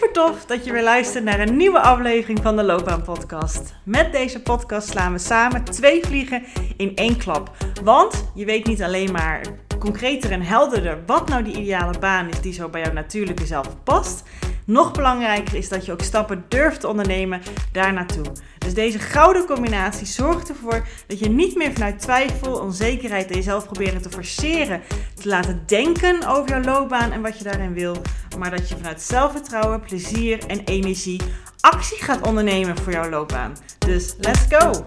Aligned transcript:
Super 0.00 0.14
tof 0.14 0.44
dat 0.46 0.64
je 0.64 0.72
weer 0.72 0.82
luistert 0.82 1.24
naar 1.24 1.40
een 1.40 1.56
nieuwe 1.56 1.80
aflevering 1.80 2.38
van 2.42 2.56
de 2.56 2.62
Loopbaan 2.62 3.02
Podcast. 3.02 3.74
Met 3.84 4.12
deze 4.12 4.42
podcast 4.42 4.88
slaan 4.88 5.12
we 5.12 5.18
samen 5.18 5.64
twee 5.64 6.04
vliegen 6.04 6.42
in 6.76 6.96
één 6.96 7.16
klap. 7.16 7.50
Want 7.82 8.30
je 8.34 8.44
weet 8.44 8.66
niet 8.66 8.82
alleen 8.82 9.12
maar 9.12 9.40
concreter 9.78 10.30
en 10.30 10.42
helderder 10.42 10.98
wat 11.06 11.28
nou 11.28 11.42
die 11.42 11.56
ideale 11.56 11.98
baan 11.98 12.28
is 12.28 12.40
die 12.40 12.52
zo 12.52 12.68
bij 12.68 12.80
jouw 12.82 12.92
natuurlijke 12.92 13.46
zelf 13.46 13.82
past. 13.84 14.22
Nog 14.66 14.92
belangrijker 14.92 15.54
is 15.54 15.68
dat 15.68 15.86
je 15.86 15.92
ook 15.92 16.02
stappen 16.02 16.44
durft 16.48 16.80
te 16.80 16.88
ondernemen 16.88 17.40
daar 17.72 17.92
naartoe. 17.92 18.24
Dus 18.70 18.78
deze 18.78 18.98
gouden 18.98 19.46
combinatie 19.46 20.06
zorgt 20.06 20.48
ervoor 20.48 20.86
dat 21.06 21.18
je 21.18 21.28
niet 21.28 21.56
meer 21.56 21.72
vanuit 21.72 21.98
twijfel, 21.98 22.52
onzekerheid 22.52 23.30
en 23.30 23.34
jezelf 23.34 23.64
proberen 23.64 24.02
te 24.02 24.10
forceren, 24.10 24.82
te 25.14 25.28
laten 25.28 25.62
denken 25.66 26.26
over 26.26 26.48
jouw 26.48 26.62
loopbaan 26.62 27.12
en 27.12 27.22
wat 27.22 27.38
je 27.38 27.44
daarin 27.44 27.74
wil, 27.74 27.96
maar 28.38 28.50
dat 28.50 28.68
je 28.68 28.76
vanuit 28.76 29.02
zelfvertrouwen, 29.02 29.80
plezier 29.80 30.46
en 30.46 30.64
energie 30.64 31.20
actie 31.60 32.02
gaat 32.02 32.26
ondernemen 32.26 32.76
voor 32.78 32.92
jouw 32.92 33.08
loopbaan. 33.08 33.56
Dus 33.78 34.14
let's 34.18 34.44
go! 34.48 34.82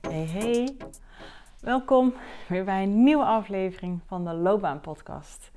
Hey 0.00 0.26
hey, 0.26 0.76
welkom 1.62 2.14
weer 2.48 2.64
bij 2.64 2.82
een 2.82 3.02
nieuwe 3.02 3.24
aflevering 3.24 4.00
van 4.06 4.24
de 4.24 4.32
Loopbaan 4.32 4.80
Podcast. 4.80 5.50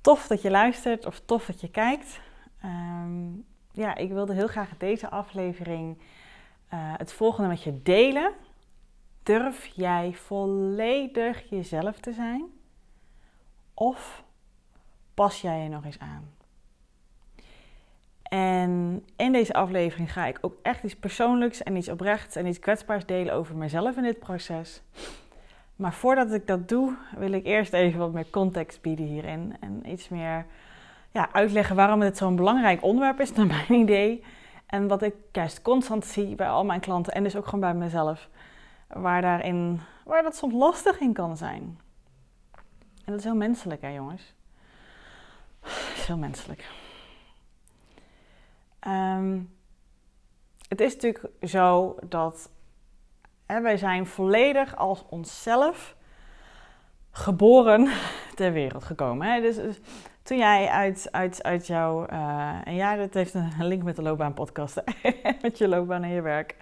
Tof 0.00 0.26
dat 0.26 0.42
je 0.42 0.50
luistert 0.50 1.06
of 1.06 1.20
tof 1.20 1.46
dat 1.46 1.60
je 1.60 1.70
kijkt. 1.70 2.20
Ehm, 2.60 3.32
ja, 3.72 3.94
ik 3.94 4.12
wilde 4.12 4.34
heel 4.34 4.46
graag 4.46 4.76
deze 4.76 5.10
aflevering 5.10 5.98
uh, 5.98 6.94
het 6.96 7.12
volgende 7.12 7.48
met 7.48 7.62
je 7.62 7.82
delen. 7.82 8.32
Durf 9.22 9.66
jij 9.66 10.14
volledig 10.14 11.50
jezelf 11.50 11.98
te 11.98 12.12
zijn? 12.12 12.44
Of 13.74 14.24
pas 15.14 15.40
jij 15.40 15.62
je 15.62 15.68
nog 15.68 15.84
eens 15.84 15.98
aan? 15.98 16.34
En 18.34 19.04
in 19.16 19.32
deze 19.32 19.52
aflevering 19.52 20.12
ga 20.12 20.26
ik 20.26 20.38
ook 20.40 20.56
echt 20.62 20.82
iets 20.82 20.96
persoonlijks 20.96 21.62
en 21.62 21.76
iets 21.76 21.88
oprechts 21.88 22.36
en 22.36 22.46
iets 22.46 22.58
kwetsbaars 22.58 23.06
delen 23.06 23.34
over 23.34 23.56
mezelf 23.56 23.96
in 23.96 24.02
dit 24.02 24.18
proces. 24.18 24.82
Maar 25.76 25.92
voordat 25.92 26.32
ik 26.32 26.46
dat 26.46 26.68
doe, 26.68 26.96
wil 27.16 27.32
ik 27.32 27.46
eerst 27.46 27.72
even 27.72 27.98
wat 27.98 28.12
meer 28.12 28.30
context 28.30 28.80
bieden 28.80 29.06
hierin. 29.06 29.56
En 29.60 29.90
iets 29.90 30.08
meer 30.08 30.46
ja, 31.10 31.28
uitleggen 31.32 31.76
waarom 31.76 32.00
het 32.00 32.16
zo'n 32.16 32.36
belangrijk 32.36 32.82
onderwerp 32.82 33.20
is, 33.20 33.32
naar 33.32 33.46
mijn 33.46 33.72
idee. 33.72 34.24
En 34.66 34.88
wat 34.88 35.02
ik 35.02 35.14
juist 35.32 35.62
constant 35.62 36.04
zie 36.04 36.34
bij 36.34 36.48
al 36.48 36.64
mijn 36.64 36.80
klanten 36.80 37.12
en 37.12 37.22
dus 37.22 37.36
ook 37.36 37.44
gewoon 37.44 37.60
bij 37.60 37.74
mezelf. 37.74 38.28
Waar, 38.88 39.22
daarin, 39.22 39.80
waar 40.04 40.22
dat 40.22 40.36
soms 40.36 40.54
lastig 40.54 41.00
in 41.00 41.12
kan 41.12 41.36
zijn. 41.36 41.78
En 43.04 43.12
dat 43.12 43.18
is 43.18 43.24
heel 43.24 43.34
menselijk, 43.34 43.82
hè 43.82 43.88
jongens? 43.88 44.34
Heel 46.06 46.16
menselijk. 46.16 46.83
Um, 48.86 49.52
het 50.68 50.80
is 50.80 50.94
natuurlijk 50.94 51.24
zo 51.42 51.96
dat 52.08 52.50
hè, 53.46 53.60
wij 53.60 53.76
zijn 53.76 54.06
volledig 54.06 54.76
als 54.76 55.04
onszelf 55.08 55.96
geboren 57.10 57.88
ter 58.34 58.52
wereld 58.52 58.84
gekomen. 58.84 59.26
Hè? 59.26 59.40
Dus, 59.40 59.56
dus, 59.56 59.80
toen 60.22 60.38
jij 60.38 60.68
uit, 60.68 61.08
uit, 61.10 61.42
uit 61.42 61.66
jouw... 61.66 62.06
Uh, 62.12 62.56
en 62.64 62.74
ja, 62.74 62.96
dat 62.96 63.14
heeft 63.14 63.34
een 63.34 63.52
link 63.58 63.82
met 63.82 63.96
de 63.96 64.02
loopbaanpodcast. 64.02 64.82
met 65.42 65.58
je 65.58 65.68
loopbaan 65.68 66.02
en 66.02 66.10
je 66.10 66.22
werk. 66.22 66.56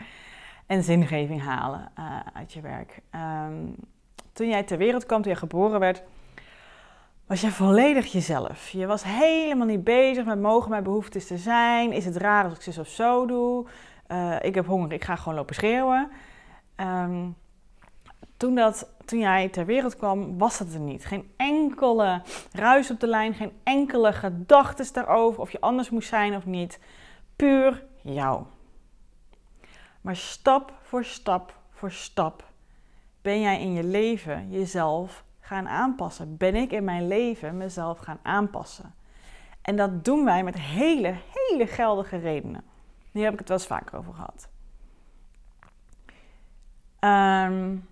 En 0.67 0.83
zingeving 0.83 1.43
halen 1.43 1.93
uh, 1.99 2.21
uit 2.33 2.53
je 2.53 2.61
werk. 2.61 3.01
Um, 3.15 3.75
toen 4.33 4.49
jij 4.49 4.63
ter 4.63 4.79
wereld 4.79 5.07
kwam, 5.07 5.23
toen 5.23 5.31
jij 5.31 5.41
geboren 5.41 5.81
werd 5.81 6.03
was 7.33 7.41
je 7.41 7.51
volledig 7.51 8.13
jezelf. 8.13 8.69
Je 8.69 8.87
was 8.87 9.03
helemaal 9.05 9.67
niet 9.67 9.85
bezig 9.85 10.25
met 10.25 10.41
mogen 10.41 10.71
mijn 10.71 10.83
behoeftes 10.83 11.27
te 11.27 11.39
zijn. 11.39 11.93
Is 11.93 12.05
het 12.05 12.17
raar 12.17 12.45
als 12.45 12.55
ik 12.55 12.63
zus 12.63 12.79
of 12.79 12.89
zo 12.89 13.27
doe? 13.27 13.67
Uh, 14.09 14.37
ik 14.41 14.55
heb 14.55 14.67
honger, 14.67 14.93
ik 14.93 15.05
ga 15.05 15.17
gewoon 15.17 15.35
lopen 15.35 15.55
schreeuwen. 15.55 16.11
Um, 16.77 17.37
toen, 18.37 18.55
dat, 18.55 18.95
toen 19.05 19.19
jij 19.19 19.49
ter 19.49 19.67
wereld 19.67 19.97
kwam, 19.97 20.39
was 20.39 20.59
dat 20.59 20.73
er 20.73 20.81
niet. 20.81 21.05
Geen 21.05 21.33
enkele 21.37 22.23
ruis 22.53 22.91
op 22.91 23.01
de 23.01 23.07
lijn, 23.07 23.35
geen 23.35 23.53
enkele 23.63 24.13
gedachten 24.13 24.93
daarover 24.93 25.41
of 25.41 25.51
je 25.51 25.61
anders 25.61 25.91
moest 25.91 26.09
zijn 26.09 26.37
of 26.37 26.47
niet. 26.47 26.81
Puur 27.37 27.85
jou. 28.03 28.43
Maar 30.01 30.17
stap 30.17 30.73
voor 30.83 31.05
stap 31.05 31.59
voor 31.71 31.91
stap 31.91 32.45
ben 33.23 33.41
jij 33.41 33.61
in 33.61 33.73
je 33.73 33.85
leven 33.85 34.51
jezelf 34.51 35.25
gaan 35.45 35.69
aanpassen? 35.69 36.37
Ben 36.37 36.55
ik 36.55 36.73
in 36.73 36.85
mijn 36.85 37.07
leven 37.07 37.57
mezelf 37.57 37.99
gaan 37.99 38.19
aanpassen? 38.23 38.95
En 39.63 39.77
dat 39.77 40.05
doen 40.05 40.25
wij 40.25 40.45
met 40.45 40.59
hele, 40.59 41.15
hele 41.33 41.67
geldige 41.67 42.17
redenen. 42.17 42.65
Hier 43.11 43.25
heb 43.25 43.33
ik 43.33 43.39
het 43.39 43.49
wel 43.49 43.57
eens 43.57 43.67
vaker 43.67 43.99
over 43.99 44.15
gehad. 44.15 44.49
Um, 47.51 47.89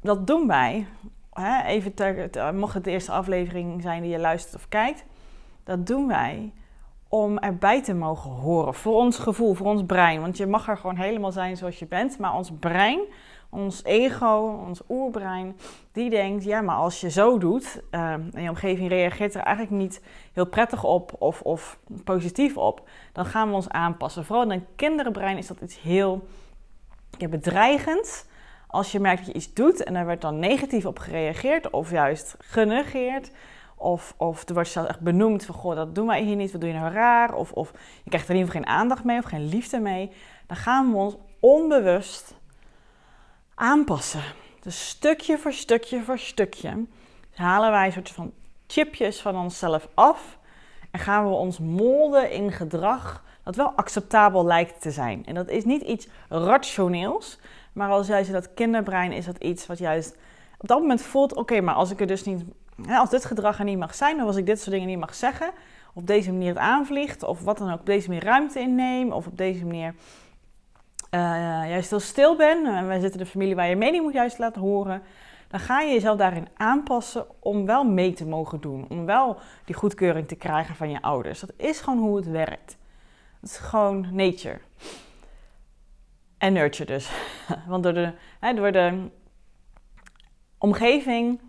dat 0.00 0.26
doen 0.26 0.46
wij. 0.46 0.86
Hè, 1.32 1.62
even 1.62 1.94
ter, 1.94 2.54
mocht 2.54 2.74
het 2.74 2.84
de 2.84 2.90
eerste 2.90 3.12
aflevering 3.12 3.82
zijn 3.82 4.02
die 4.02 4.10
je 4.10 4.18
luistert 4.18 4.54
of 4.54 4.68
kijkt. 4.68 5.04
Dat 5.64 5.86
doen 5.86 6.06
wij 6.06 6.52
om 7.08 7.38
erbij 7.38 7.82
te 7.82 7.94
mogen 7.94 8.30
horen. 8.30 8.74
Voor 8.74 8.94
ons 8.94 9.18
gevoel, 9.18 9.54
voor 9.54 9.66
ons 9.66 9.84
brein. 9.86 10.20
Want 10.20 10.36
je 10.36 10.46
mag 10.46 10.68
er 10.68 10.76
gewoon 10.76 10.96
helemaal 10.96 11.32
zijn 11.32 11.56
zoals 11.56 11.78
je 11.78 11.86
bent. 11.86 12.18
Maar 12.18 12.34
ons 12.34 12.52
brein 12.58 13.00
ons 13.50 13.84
ego, 13.84 14.62
ons 14.66 14.80
oerbrein, 14.88 15.56
die 15.92 16.10
denkt: 16.10 16.44
ja, 16.44 16.60
maar 16.60 16.76
als 16.76 17.00
je 17.00 17.10
zo 17.10 17.38
doet 17.38 17.82
uh, 17.90 18.12
en 18.12 18.42
je 18.42 18.48
omgeving 18.48 18.88
reageert 18.88 19.34
er 19.34 19.42
eigenlijk 19.42 19.76
niet 19.76 20.02
heel 20.32 20.46
prettig 20.46 20.84
op 20.84 21.12
of, 21.18 21.42
of 21.42 21.78
positief 22.04 22.56
op, 22.56 22.88
dan 23.12 23.24
gaan 23.24 23.48
we 23.48 23.54
ons 23.54 23.68
aanpassen. 23.68 24.24
Vooral 24.24 24.44
in 24.44 24.50
een 24.50 24.66
kinderenbrein 24.76 25.36
is 25.36 25.46
dat 25.46 25.60
iets 25.60 25.80
heel 25.80 26.26
ja, 27.18 27.28
bedreigend. 27.28 28.28
Als 28.66 28.92
je 28.92 29.00
merkt 29.00 29.18
dat 29.18 29.26
je 29.26 29.34
iets 29.34 29.52
doet 29.52 29.82
en 29.84 29.96
er 29.96 30.06
werd 30.06 30.20
dan 30.20 30.38
negatief 30.38 30.86
op 30.86 30.98
gereageerd 30.98 31.70
of 31.70 31.90
juist 31.90 32.36
genegeerd. 32.38 33.30
Of, 33.76 34.14
of 34.16 34.48
er 34.48 34.54
wordt 34.54 34.68
zelfs 34.68 34.88
echt 34.88 35.00
benoemd 35.00 35.44
van, 35.44 35.54
goh, 35.54 35.76
dat 35.76 35.94
doen 35.94 36.06
wij 36.06 36.22
hier 36.22 36.36
niet, 36.36 36.52
wat 36.52 36.60
doe 36.60 36.70
je 36.70 36.76
nou 36.76 36.92
raar? 36.92 37.34
Of, 37.34 37.52
of 37.52 37.72
je 38.02 38.10
krijgt 38.10 38.28
er 38.28 38.34
in 38.34 38.40
ieder 38.40 38.52
geval 38.52 38.68
geen 38.68 38.80
aandacht 38.80 39.04
mee 39.04 39.18
of 39.18 39.24
geen 39.24 39.48
liefde 39.48 39.80
mee. 39.80 40.10
Dan 40.46 40.56
gaan 40.56 40.90
we 40.90 40.96
ons 40.96 41.16
onbewust 41.40 42.34
aanpassen. 43.60 44.22
Dus 44.60 44.88
stukje 44.88 45.38
voor 45.38 45.52
stukje 45.52 46.02
voor 46.02 46.18
stukje 46.18 46.84
halen 47.34 47.70
wij 47.70 47.86
een 47.86 47.92
soort 47.92 48.10
van 48.10 48.32
chipjes 48.66 49.20
van 49.20 49.36
onszelf 49.36 49.88
af 49.94 50.38
en 50.90 50.98
gaan 50.98 51.24
we 51.24 51.34
ons 51.34 51.58
molden 51.58 52.30
in 52.30 52.52
gedrag 52.52 53.24
dat 53.44 53.56
wel 53.56 53.72
acceptabel 53.72 54.44
lijkt 54.44 54.80
te 54.80 54.90
zijn. 54.90 55.26
En 55.26 55.34
dat 55.34 55.48
is 55.48 55.64
niet 55.64 55.82
iets 55.82 56.08
rationeels, 56.28 57.38
maar 57.72 57.90
als 57.90 58.06
juist 58.06 58.28
in 58.28 58.34
dat 58.34 58.54
kinderbrein 58.54 59.12
is 59.12 59.24
dat 59.24 59.38
iets 59.38 59.66
wat 59.66 59.78
juist 59.78 60.16
op 60.58 60.68
dat 60.68 60.80
moment 60.80 61.02
voelt: 61.02 61.34
oké, 61.34 61.60
maar 61.60 61.74
als 61.74 61.90
ik 61.90 62.00
er 62.00 62.06
dus 62.06 62.24
niet, 62.24 62.44
als 62.88 63.10
dit 63.10 63.24
gedrag 63.24 63.58
er 63.58 63.64
niet 63.64 63.78
mag 63.78 63.94
zijn, 63.94 64.20
of 64.20 64.26
als 64.26 64.36
ik 64.36 64.46
dit 64.46 64.58
soort 64.58 64.70
dingen 64.70 64.88
niet 64.88 64.98
mag 64.98 65.14
zeggen, 65.14 65.50
op 65.94 66.06
deze 66.06 66.32
manier 66.32 66.48
het 66.48 66.58
aanvliegt, 66.58 67.22
of 67.22 67.40
wat 67.40 67.58
dan 67.58 67.72
ook, 67.72 67.80
op 67.80 67.86
deze 67.86 68.08
manier 68.08 68.24
ruimte 68.24 68.60
inneem, 68.60 69.12
of 69.12 69.26
op 69.26 69.38
deze 69.38 69.64
manier 69.64 69.94
juist 71.10 71.90
heel 71.90 72.00
stil 72.00 72.36
bent, 72.36 72.66
en 72.66 72.86
wij 72.86 73.00
zitten 73.00 73.18
de 73.20 73.26
familie 73.26 73.54
waar 73.54 73.68
je 73.68 73.76
mening 73.76 74.02
moet 74.02 74.12
juist 74.12 74.38
laten 74.38 74.60
horen, 74.60 75.02
dan 75.48 75.60
ga 75.60 75.80
je 75.80 75.92
jezelf 75.92 76.18
daarin 76.18 76.48
aanpassen 76.56 77.26
om 77.40 77.66
wel 77.66 77.84
mee 77.84 78.12
te 78.12 78.26
mogen 78.26 78.60
doen. 78.60 78.86
Om 78.88 79.06
wel 79.06 79.38
die 79.64 79.74
goedkeuring 79.74 80.28
te 80.28 80.34
krijgen 80.36 80.74
van 80.74 80.90
je 80.90 81.02
ouders. 81.02 81.40
Dat 81.40 81.52
is 81.56 81.80
gewoon 81.80 81.98
hoe 81.98 82.16
het 82.16 82.26
werkt. 82.26 82.76
Dat 83.40 83.50
is 83.50 83.56
gewoon 83.56 84.14
nature. 84.14 84.60
En 86.38 86.52
nurture 86.52 86.92
dus. 86.92 87.10
Want 87.68 87.82
door 87.82 87.94
de, 87.94 88.12
hè, 88.40 88.54
door 88.54 88.72
de 88.72 89.10
omgeving 90.58 91.40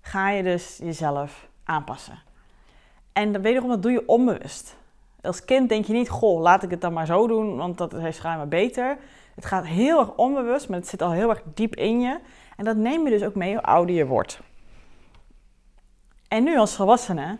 ga 0.00 0.30
je 0.30 0.42
dus 0.42 0.78
jezelf 0.82 1.48
aanpassen. 1.64 2.22
En 3.12 3.42
wederom, 3.42 3.68
dat 3.68 3.82
doe 3.82 3.92
je 3.92 4.08
onbewust. 4.08 4.76
Als 5.26 5.44
kind 5.44 5.68
denk 5.68 5.84
je 5.84 5.92
niet, 5.92 6.08
goh, 6.08 6.40
laat 6.40 6.62
ik 6.62 6.70
het 6.70 6.80
dan 6.80 6.92
maar 6.92 7.06
zo 7.06 7.26
doen, 7.26 7.56
want 7.56 7.78
dat 7.78 7.94
is 7.94 8.16
schijnbaar 8.16 8.48
beter. 8.48 8.98
Het 9.34 9.44
gaat 9.44 9.66
heel 9.66 9.98
erg 9.98 10.14
onbewust, 10.14 10.68
maar 10.68 10.78
het 10.78 10.88
zit 10.88 11.02
al 11.02 11.12
heel 11.12 11.30
erg 11.30 11.42
diep 11.54 11.74
in 11.74 12.00
je. 12.00 12.18
En 12.56 12.64
dat 12.64 12.76
neem 12.76 13.04
je 13.04 13.10
dus 13.10 13.22
ook 13.22 13.34
mee 13.34 13.52
hoe 13.52 13.62
ouder 13.62 13.94
je 13.94 14.06
wordt. 14.06 14.40
En 16.28 16.44
nu 16.44 16.58
als 16.58 16.74
volwassene 16.76 17.38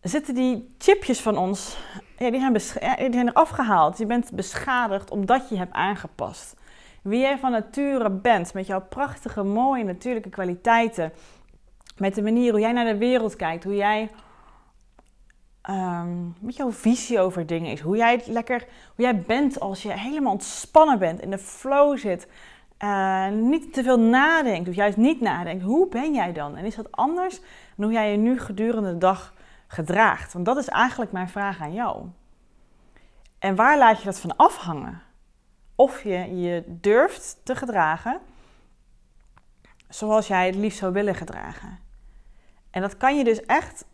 zitten 0.00 0.34
die 0.34 0.74
chipjes 0.78 1.20
van 1.20 1.36
ons, 1.36 1.76
ja, 2.18 2.30
die, 2.30 2.40
zijn 2.40 2.52
die 2.52 3.12
zijn 3.12 3.26
er 3.26 3.32
afgehaald. 3.32 3.98
Je 3.98 4.06
bent 4.06 4.32
beschadigd 4.32 5.10
omdat 5.10 5.48
je 5.48 5.56
hebt 5.56 5.72
aangepast. 5.72 6.56
Wie 7.02 7.20
jij 7.20 7.38
van 7.38 7.50
nature 7.50 8.10
bent, 8.10 8.54
met 8.54 8.66
jouw 8.66 8.86
prachtige, 8.88 9.42
mooie, 9.42 9.84
natuurlijke 9.84 10.28
kwaliteiten, 10.28 11.12
met 11.96 12.14
de 12.14 12.22
manier 12.22 12.50
hoe 12.50 12.60
jij 12.60 12.72
naar 12.72 12.84
de 12.84 12.98
wereld 12.98 13.36
kijkt, 13.36 13.64
hoe 13.64 13.76
jij 13.76 14.10
um, 15.70 16.34
wat 16.40 16.56
jouw 16.56 16.72
visie 16.72 17.20
over 17.20 17.46
dingen 17.46 17.72
is. 17.72 17.80
Hoe 17.80 17.96
jij, 17.96 18.12
het 18.12 18.26
lekker, 18.26 18.66
hoe 18.94 19.04
jij 19.04 19.20
bent 19.20 19.60
als 19.60 19.82
je 19.82 19.92
helemaal 19.92 20.32
ontspannen 20.32 20.98
bent, 20.98 21.20
in 21.20 21.30
de 21.30 21.38
flow 21.38 21.98
zit. 21.98 22.28
Uh, 22.78 23.28
niet 23.28 23.72
te 23.72 23.82
veel 23.82 23.98
nadenkt 23.98 24.68
of 24.68 24.74
juist 24.74 24.96
niet 24.96 25.20
nadenkt. 25.20 25.64
Hoe 25.64 25.88
ben 25.88 26.14
jij 26.14 26.32
dan? 26.32 26.56
En 26.56 26.64
is 26.64 26.74
dat 26.74 26.92
anders 26.92 27.40
dan 27.76 27.84
hoe 27.84 27.92
jij 27.92 28.10
je 28.10 28.16
nu 28.16 28.40
gedurende 28.40 28.92
de 28.92 28.98
dag 28.98 29.34
gedraagt? 29.66 30.32
Want 30.32 30.44
dat 30.44 30.56
is 30.56 30.68
eigenlijk 30.68 31.12
mijn 31.12 31.28
vraag 31.28 31.60
aan 31.60 31.72
jou. 31.72 32.06
En 33.38 33.54
waar 33.54 33.78
laat 33.78 33.98
je 33.98 34.04
dat 34.04 34.20
van 34.20 34.36
afhangen? 34.36 35.02
Of 35.74 36.02
je 36.02 36.36
je 36.36 36.64
durft 36.66 37.40
te 37.44 37.54
gedragen 37.54 38.20
zoals 39.88 40.26
jij 40.26 40.46
het 40.46 40.54
liefst 40.54 40.78
zou 40.78 40.92
willen 40.92 41.14
gedragen. 41.14 41.78
En 42.70 42.80
dat 42.80 42.96
kan 42.96 43.16
je 43.16 43.24
dus 43.24 43.44
echt 43.44 43.84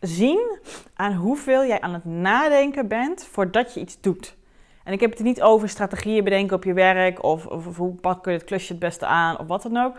zien 0.00 0.58
aan 0.94 1.12
hoeveel 1.12 1.66
jij 1.66 1.80
aan 1.80 1.92
het 1.92 2.04
nadenken 2.04 2.88
bent 2.88 3.24
voordat 3.24 3.74
je 3.74 3.80
iets 3.80 4.00
doet. 4.00 4.36
En 4.84 4.92
ik 4.92 5.00
heb 5.00 5.10
het 5.10 5.22
niet 5.22 5.42
over 5.42 5.68
strategieën 5.68 6.24
bedenken 6.24 6.56
op 6.56 6.64
je 6.64 6.72
werk 6.72 7.22
of, 7.22 7.46
of, 7.46 7.76
hoe 7.76 7.94
pak 7.94 8.24
je 8.24 8.30
het 8.30 8.44
klusje 8.44 8.72
het 8.72 8.80
beste 8.80 9.06
aan 9.06 9.38
of 9.38 9.46
wat 9.46 9.62
dan 9.62 9.76
ook. 9.76 9.96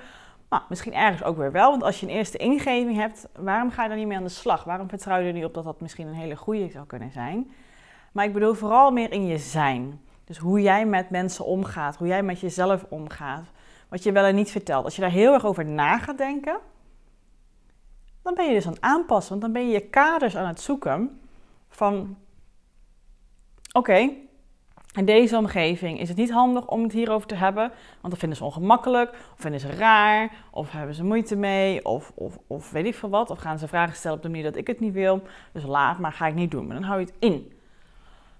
Maar 0.49 0.63
misschien 0.69 0.93
ergens 0.93 1.23
ook 1.23 1.37
weer 1.37 1.51
wel, 1.51 1.69
want 1.69 1.83
als 1.83 1.99
je 1.99 2.05
een 2.05 2.11
eerste 2.11 2.37
ingeving 2.37 2.95
hebt, 2.95 3.27
waarom 3.39 3.71
ga 3.71 3.83
je 3.83 3.89
dan 3.89 3.97
niet 3.97 4.07
mee 4.07 4.17
aan 4.17 4.23
de 4.23 4.29
slag? 4.29 4.63
Waarom 4.63 4.89
vertrouw 4.89 5.19
je 5.19 5.27
er 5.27 5.33
niet 5.33 5.45
op 5.45 5.53
dat 5.53 5.63
dat 5.63 5.81
misschien 5.81 6.07
een 6.07 6.13
hele 6.13 6.35
goede 6.35 6.69
zou 6.69 6.85
kunnen 6.85 7.11
zijn? 7.11 7.51
Maar 8.11 8.25
ik 8.25 8.33
bedoel 8.33 8.53
vooral 8.53 8.91
meer 8.91 9.11
in 9.11 9.25
je 9.25 9.37
zijn. 9.37 10.01
Dus 10.25 10.37
hoe 10.37 10.61
jij 10.61 10.85
met 10.85 11.09
mensen 11.09 11.45
omgaat, 11.45 11.95
hoe 11.95 12.07
jij 12.07 12.23
met 12.23 12.39
jezelf 12.39 12.85
omgaat, 12.89 13.45
wat 13.89 14.03
je 14.03 14.11
wel 14.11 14.23
en 14.23 14.35
niet 14.35 14.51
vertelt. 14.51 14.85
Als 14.85 14.95
je 14.95 15.01
daar 15.01 15.11
heel 15.11 15.33
erg 15.33 15.45
over 15.45 15.65
na 15.65 15.97
gaat 15.97 16.17
denken, 16.17 16.59
dan 18.27 18.35
ben 18.35 18.47
je 18.47 18.53
dus 18.53 18.65
aan 18.65 18.73
het 18.73 18.81
aanpassen. 18.81 19.29
Want 19.29 19.41
dan 19.41 19.51
ben 19.51 19.67
je 19.67 19.73
je 19.73 19.87
kaders 19.87 20.35
aan 20.35 20.47
het 20.47 20.61
zoeken 20.61 21.19
van, 21.69 22.17
oké, 23.71 24.09
in 24.93 25.05
deze 25.05 25.37
omgeving 25.37 25.99
is 25.99 26.07
het 26.07 26.17
niet 26.17 26.31
handig 26.31 26.67
om 26.67 26.83
het 26.83 26.91
hierover 26.91 27.27
te 27.27 27.35
hebben, 27.35 27.71
want 28.01 28.09
dan 28.09 28.17
vinden 28.17 28.37
ze 28.37 28.43
ongemakkelijk, 28.43 29.09
of 29.09 29.35
vinden 29.35 29.59
ze 29.59 29.69
raar, 29.69 30.31
of 30.51 30.71
hebben 30.71 30.95
ze 30.95 31.03
moeite 31.03 31.35
mee, 31.35 31.85
of, 31.85 32.11
of, 32.15 32.37
of 32.47 32.71
weet 32.71 32.85
ik 32.85 32.95
veel 32.95 33.09
wat, 33.09 33.29
of 33.29 33.39
gaan 33.39 33.59
ze 33.59 33.67
vragen 33.67 33.95
stellen 33.95 34.17
op 34.17 34.23
de 34.23 34.29
manier 34.29 34.43
dat 34.43 34.55
ik 34.55 34.67
het 34.67 34.79
niet 34.79 34.93
wil. 34.93 35.21
Dus 35.51 35.63
laat 35.63 35.99
maar, 35.99 36.13
ga 36.13 36.27
ik 36.27 36.35
niet 36.35 36.51
doen. 36.51 36.67
Maar 36.67 36.75
dan 36.75 36.85
hou 36.85 36.99
je 36.99 37.05
het 37.05 37.15
in. 37.19 37.51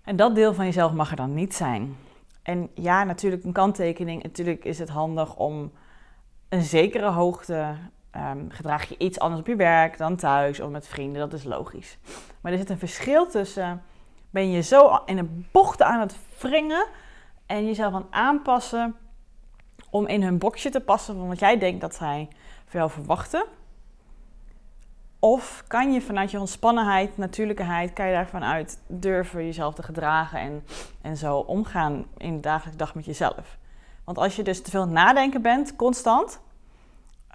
En 0.03 0.15
dat 0.15 0.35
deel 0.35 0.53
van 0.53 0.65
jezelf 0.65 0.93
mag 0.93 1.09
er 1.09 1.15
dan 1.15 1.33
niet 1.33 1.55
zijn. 1.55 1.95
En 2.43 2.69
ja, 2.73 3.03
natuurlijk 3.03 3.43
een 3.43 3.51
kanttekening. 3.51 4.23
Natuurlijk 4.23 4.65
is 4.65 4.79
het 4.79 4.89
handig 4.89 5.35
om 5.35 5.71
een 6.49 6.63
zekere 6.63 7.09
hoogte 7.09 7.75
um, 8.17 8.51
gedraag 8.51 8.89
je 8.89 8.97
iets 8.97 9.19
anders 9.19 9.41
op 9.41 9.47
je 9.47 9.55
werk 9.55 9.97
dan 9.97 10.15
thuis 10.15 10.59
of 10.59 10.69
met 10.69 10.87
vrienden. 10.87 11.19
Dat 11.29 11.33
is 11.33 11.43
logisch. 11.43 11.97
Maar 12.41 12.51
er 12.51 12.57
zit 12.57 12.69
een 12.69 12.79
verschil 12.79 13.27
tussen. 13.27 13.81
Ben 14.29 14.51
je 14.51 14.61
zo 14.61 14.99
in 15.05 15.17
een 15.17 15.47
bocht 15.51 15.81
aan 15.81 15.99
het 15.99 16.17
wringen 16.39 16.87
en 17.45 17.65
jezelf 17.65 17.93
aan 17.93 18.07
aanpassen 18.09 18.95
om 19.89 20.07
in 20.07 20.23
hun 20.23 20.37
boxje 20.37 20.69
te 20.69 20.81
passen 20.81 21.15
van 21.15 21.27
wat 21.27 21.39
jij 21.39 21.57
denkt 21.57 21.81
dat 21.81 21.95
zij 21.95 22.27
van 22.65 22.79
jou 22.79 22.91
verwachten? 22.91 23.45
Of 25.19 25.63
kan 25.67 25.93
je 25.93 26.01
vanuit 26.01 26.31
je 26.31 26.39
ontspannenheid, 26.39 27.17
natuurlijkheid, 27.17 27.93
kan 27.93 28.07
je 28.07 28.13
daarvan 28.13 28.43
uit 28.43 28.79
durven 28.87 29.45
jezelf 29.45 29.73
te 29.73 29.83
gedragen 29.83 30.39
en, 30.39 30.63
en 31.01 31.17
zo 31.17 31.37
omgaan 31.37 32.05
in 32.17 32.35
de 32.35 32.41
dagelijkse 32.41 32.77
dag 32.77 32.95
met 32.95 33.05
jezelf? 33.05 33.57
Want 34.03 34.17
als 34.17 34.35
je 34.35 34.43
dus 34.43 34.61
te 34.61 34.69
veel 34.69 34.87
nadenken 34.87 35.41
bent, 35.41 35.75
constant, 35.75 36.39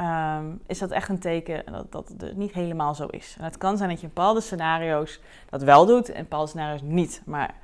Ehm, 0.02 0.44
is 0.66 0.78
dat 0.78 0.90
echt 0.90 1.08
een 1.08 1.19
teken 1.19 1.72
dat, 1.72 1.93
dat 1.93 2.08
het 2.19 2.37
niet 2.37 2.52
helemaal 2.52 2.94
zo 2.94 3.06
is. 3.06 3.37
En 3.38 3.44
het 3.44 3.58
kan 3.58 3.76
zijn 3.76 3.88
dat 3.88 4.00
je 4.00 4.06
in 4.06 4.12
bepaalde 4.14 4.40
scenario's 4.40 5.20
dat 5.50 5.62
wel 5.62 5.87
doet 5.87 6.08
en 6.08 6.22
bepaalde 6.22 6.49
scenario's 6.49 6.82
niet. 6.82 7.22
Maar 7.25 7.54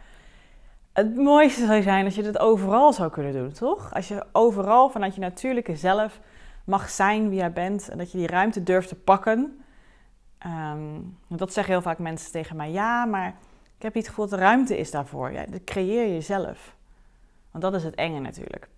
het 0.93 1.17
mooiste 1.17 1.67
zou 1.67 1.83
zijn 1.83 2.05
als 2.05 2.15
je 2.15 2.23
het 2.23 2.39
overal 2.39 2.93
zou 2.93 3.11
kunnen 3.11 3.33
doen, 3.33 3.53
toch? 3.53 3.95
Als 3.95 4.09
je 4.09 4.27
overal 4.33 4.91
vanuit 4.91 5.15
je 5.15 5.21
natuurlijke 5.21 5.77
zelf 5.77 6.21
mag 6.65 6.91
zijn 6.91 7.29
wie 7.29 7.39
jij 7.39 7.53
bent 7.53 7.89
en 7.89 7.99
dat 7.99 8.13
je 8.13 8.19
die 8.19 8.27
ruimte 8.27 8.63
durft 8.63 8.89
te 8.89 8.97
pakken. 8.97 9.65
Um, 10.47 11.17
dat 11.29 11.53
zeggen 11.53 11.73
heel 11.73 11.83
vaak 11.83 11.99
mensen 11.99 12.33
tegen 12.33 12.57
mij. 12.57 12.71
Ja, 12.71 13.05
maar 13.05 13.29
ik 13.77 13.83
heb 13.83 13.95
niet 13.95 14.07
het 14.07 14.15
gevoel 14.15 14.29
dat 14.29 14.39
er 14.39 14.45
ruimte 14.45 14.79
is 14.79 14.91
daarvoor. 14.91 15.33
Ja, 15.33 15.45
dat 15.47 15.65
creëer 15.65 16.15
je 16.15 16.21
zelf. 16.21 16.77
Want 17.51 17.65
dat 17.65 17.75
is 17.75 17.85
het 17.85 17.95
enge 17.95 18.21
natuurlijk. 18.21 18.69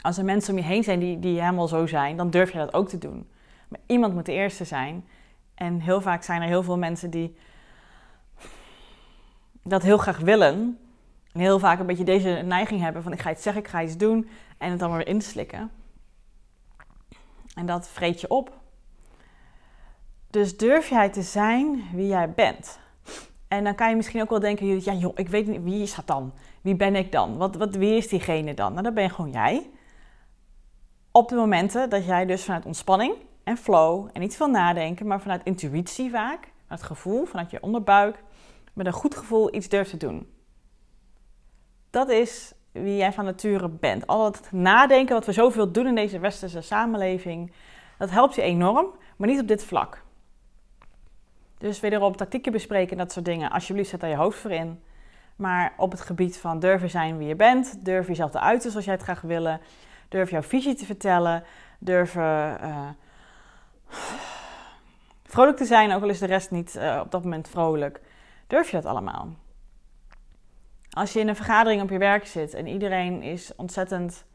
Als 0.00 0.18
er 0.18 0.24
mensen 0.24 0.54
om 0.54 0.58
je 0.58 0.64
heen 0.64 0.84
zijn 0.84 0.98
die, 0.98 1.18
die 1.18 1.40
helemaal 1.40 1.68
zo 1.68 1.86
zijn, 1.86 2.16
dan 2.16 2.30
durf 2.30 2.52
je 2.52 2.58
dat 2.58 2.74
ook 2.74 2.88
te 2.88 2.98
doen. 2.98 3.28
Maar 3.68 3.80
iemand 3.86 4.14
moet 4.14 4.26
de 4.26 4.32
eerste 4.32 4.64
zijn. 4.64 5.08
En 5.54 5.80
heel 5.80 6.00
vaak 6.00 6.22
zijn 6.22 6.42
er 6.42 6.48
heel 6.48 6.62
veel 6.62 6.78
mensen 6.78 7.10
die 7.10 7.36
dat 9.62 9.82
heel 9.82 9.98
graag 9.98 10.18
willen. 10.18 10.78
En 11.32 11.40
heel 11.40 11.58
vaak 11.58 11.78
een 11.78 11.86
beetje 11.86 12.04
deze 12.04 12.28
neiging 12.28 12.80
hebben 12.80 13.02
van 13.02 13.12
ik 13.12 13.20
ga 13.20 13.30
iets 13.30 13.42
zeggen, 13.42 13.62
ik 13.62 13.68
ga 13.68 13.82
iets 13.82 13.96
doen. 13.96 14.28
En 14.58 14.70
het 14.70 14.78
dan 14.78 14.96
weer 14.96 15.06
inslikken. 15.06 15.70
En 17.54 17.66
dat 17.66 17.88
vreet 17.88 18.20
je 18.20 18.28
op. 18.28 18.56
Dus 20.30 20.56
durf 20.56 20.88
jij 20.88 21.08
te 21.08 21.22
zijn 21.22 21.84
wie 21.92 22.06
jij 22.06 22.30
bent. 22.30 22.78
En 23.48 23.64
dan 23.64 23.74
kan 23.74 23.90
je 23.90 23.96
misschien 23.96 24.20
ook 24.20 24.30
wel 24.30 24.40
denken, 24.40 24.82
ja 24.82 24.92
joh, 24.92 25.12
ik 25.14 25.28
weet 25.28 25.46
niet, 25.46 25.62
wie 25.62 25.82
is 25.82 25.94
dat 25.94 26.06
dan? 26.06 26.32
Wie 26.60 26.76
ben 26.76 26.96
ik 26.96 27.12
dan? 27.12 27.36
Wat, 27.36 27.56
wat, 27.56 27.74
wie 27.74 27.96
is 27.96 28.08
diegene 28.08 28.54
dan? 28.54 28.70
Nou, 28.70 28.82
dan 28.82 28.94
ben 28.94 29.02
je 29.02 29.10
gewoon 29.10 29.30
jij. 29.30 29.70
Op 31.18 31.28
de 31.28 31.34
momenten 31.34 31.90
dat 31.90 32.04
jij 32.04 32.26
dus 32.26 32.44
vanuit 32.44 32.64
ontspanning 32.64 33.14
en 33.44 33.56
flow 33.56 34.08
en 34.12 34.20
niet 34.20 34.36
veel 34.36 34.50
nadenken, 34.50 35.06
maar 35.06 35.20
vanuit 35.20 35.42
intuïtie 35.44 36.10
vaak, 36.10 36.52
het 36.66 36.82
gevoel, 36.82 37.24
vanuit 37.24 37.50
je 37.50 37.62
onderbuik, 37.62 38.22
met 38.72 38.86
een 38.86 38.92
goed 38.92 39.16
gevoel 39.16 39.54
iets 39.54 39.68
durft 39.68 39.90
te 39.90 39.96
doen. 39.96 40.32
Dat 41.90 42.08
is 42.08 42.52
wie 42.72 42.96
jij 42.96 43.12
van 43.12 43.24
nature 43.24 43.68
bent. 43.68 44.06
Al 44.06 44.24
het 44.24 44.48
nadenken 44.52 45.14
wat 45.14 45.26
we 45.26 45.32
zoveel 45.32 45.72
doen 45.72 45.86
in 45.86 45.94
deze 45.94 46.18
westerse 46.18 46.60
samenleving, 46.60 47.52
dat 47.98 48.10
helpt 48.10 48.34
je 48.34 48.42
enorm, 48.42 48.86
maar 49.16 49.28
niet 49.28 49.40
op 49.40 49.48
dit 49.48 49.64
vlak. 49.64 50.02
Dus 51.58 51.80
wederom 51.80 52.16
tactieken 52.16 52.52
bespreken 52.52 52.92
en 52.92 52.98
dat 52.98 53.12
soort 53.12 53.24
dingen. 53.24 53.50
Alsjeblieft, 53.50 53.90
zet 53.90 54.00
daar 54.00 54.10
je 54.10 54.16
hoofd 54.16 54.38
voor 54.38 54.50
in. 54.50 54.80
Maar 55.36 55.72
op 55.76 55.90
het 55.90 56.00
gebied 56.00 56.38
van 56.38 56.58
durven 56.58 56.90
zijn 56.90 57.18
wie 57.18 57.28
je 57.28 57.36
bent, 57.36 57.84
durf 57.84 58.06
jezelf 58.06 58.30
te 58.30 58.40
uiten 58.40 58.70
zoals 58.70 58.84
jij 58.84 58.94
het 58.94 59.02
graag 59.02 59.20
willen, 59.20 59.60
Durf 60.08 60.30
jouw 60.30 60.42
visie 60.42 60.74
te 60.74 60.84
vertellen. 60.84 61.44
Durf 61.78 62.14
uh, 62.14 62.88
vrolijk 65.24 65.56
te 65.56 65.64
zijn, 65.64 65.92
ook 65.92 66.02
al 66.02 66.08
is 66.08 66.18
de 66.18 66.26
rest 66.26 66.50
niet 66.50 66.74
uh, 66.76 67.00
op 67.04 67.10
dat 67.10 67.22
moment 67.22 67.48
vrolijk. 67.48 68.00
Durf 68.46 68.70
je 68.70 68.76
dat 68.76 68.86
allemaal? 68.86 69.28
Als 70.90 71.12
je 71.12 71.20
in 71.20 71.28
een 71.28 71.36
vergadering 71.36 71.82
op 71.82 71.90
je 71.90 71.98
werk 71.98 72.26
zit 72.26 72.54
en 72.54 72.66
iedereen 72.66 73.22
is 73.22 73.52
ontzettend 73.56 74.26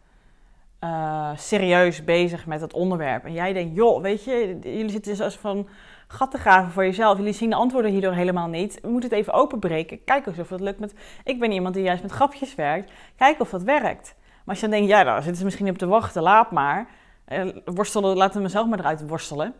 serieus 1.35 2.03
bezig 2.03 2.45
met 2.45 2.61
het 2.61 2.73
onderwerp. 2.73 3.25
En 3.25 3.33
jij 3.33 3.53
denkt, 3.53 3.75
joh, 3.75 4.01
weet 4.01 4.23
je, 4.23 4.59
jullie 4.61 4.89
zitten 4.89 5.15
zoals 5.15 5.35
van 5.35 5.67
gat 6.07 6.31
te 6.31 6.37
graven 6.37 6.71
voor 6.71 6.83
jezelf. 6.83 7.17
Jullie 7.17 7.33
zien 7.33 7.49
de 7.49 7.55
antwoorden 7.55 7.91
hierdoor 7.91 8.13
helemaal 8.13 8.47
niet. 8.47 8.81
We 8.81 8.89
moeten 8.89 9.09
het 9.09 9.19
even 9.19 9.33
openbreken. 9.33 10.03
Kijk 10.03 10.27
of 10.27 10.49
het 10.49 10.59
lukt 10.59 10.79
met... 10.79 10.95
Ik 11.23 11.39
ben 11.39 11.51
iemand 11.51 11.75
die 11.75 11.83
juist 11.83 12.01
met 12.01 12.11
grapjes 12.11 12.55
werkt. 12.55 12.91
Kijk 13.15 13.39
of 13.39 13.49
dat 13.49 13.63
werkt. 13.63 14.15
Maar 14.43 14.55
als 14.55 14.59
je 14.59 14.67
dan 14.69 14.75
denkt, 14.75 14.89
ja, 14.89 15.03
daar 15.03 15.21
zitten 15.21 15.37
ze 15.37 15.43
misschien 15.43 15.69
op 15.69 15.77
te 15.77 15.87
wachten, 15.87 16.21
laat 16.21 16.51
maar. 16.51 16.87
Eh, 17.25 17.47
worstelen, 17.65 18.17
laten 18.17 18.35
we 18.35 18.41
mezelf 18.41 18.67
maar 18.67 18.79
eruit 18.79 19.07
worstelen. 19.07 19.53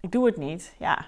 Ik 0.00 0.12
doe 0.12 0.26
het 0.26 0.36
niet. 0.36 0.74
Ja, 0.78 1.04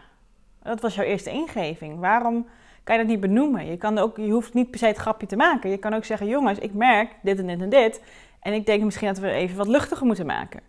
dat 0.62 0.80
was 0.80 0.94
jouw 0.94 1.04
eerste 1.04 1.30
ingeving. 1.30 1.98
Waarom 1.98 2.46
kan 2.84 2.96
je 2.96 3.02
dat 3.02 3.10
niet 3.10 3.20
benoemen? 3.20 3.66
Je, 3.66 3.76
kan 3.76 3.98
ook, 3.98 4.16
je 4.16 4.30
hoeft 4.30 4.54
niet 4.54 4.70
per 4.70 4.78
se 4.78 4.86
het 4.86 4.96
grapje 4.96 5.26
te 5.26 5.36
maken. 5.36 5.70
Je 5.70 5.76
kan 5.76 5.94
ook 5.94 6.04
zeggen, 6.04 6.26
jongens, 6.26 6.58
ik 6.58 6.74
merk 6.74 7.14
dit 7.22 7.38
en 7.38 7.46
dit 7.46 7.60
en 7.60 7.68
dit. 7.68 8.02
En 8.40 8.52
ik 8.52 8.66
denk 8.66 8.82
misschien 8.82 9.08
dat 9.08 9.18
we 9.18 9.30
even 9.30 9.56
wat 9.56 9.66
luchtiger 9.66 10.06
moeten 10.06 10.26
maken. 10.26 10.60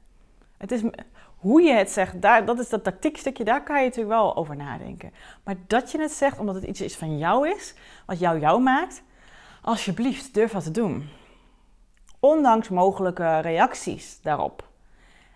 Het 0.58 0.72
is 0.72 0.82
hoe 1.36 1.62
je 1.62 1.74
het 1.74 1.90
zegt, 1.90 2.22
daar, 2.22 2.46
dat 2.46 2.60
is 2.60 2.70
dat 2.70 2.84
tactiekstukje, 2.84 3.44
daar 3.44 3.64
kan 3.64 3.78
je 3.78 3.86
natuurlijk 3.86 4.16
wel 4.16 4.36
over 4.36 4.56
nadenken. 4.56 5.12
Maar 5.44 5.56
dat 5.68 5.92
je 5.92 6.02
het 6.02 6.12
zegt 6.12 6.40
omdat 6.40 6.56
het 6.56 6.64
iets 6.64 6.82
is 6.82 6.96
van 6.96 7.18
jou 7.18 7.50
is, 7.50 7.74
wat 8.06 8.20
jou 8.20 8.40
jou 8.40 8.62
maakt, 8.62 9.04
alsjeblieft, 9.62 10.34
durf 10.34 10.52
dat 10.52 10.64
te 10.64 10.72
doen 10.72 11.10
ondanks 12.20 12.70
mogelijke 12.70 13.40
reacties 13.40 14.22
daarop. 14.22 14.68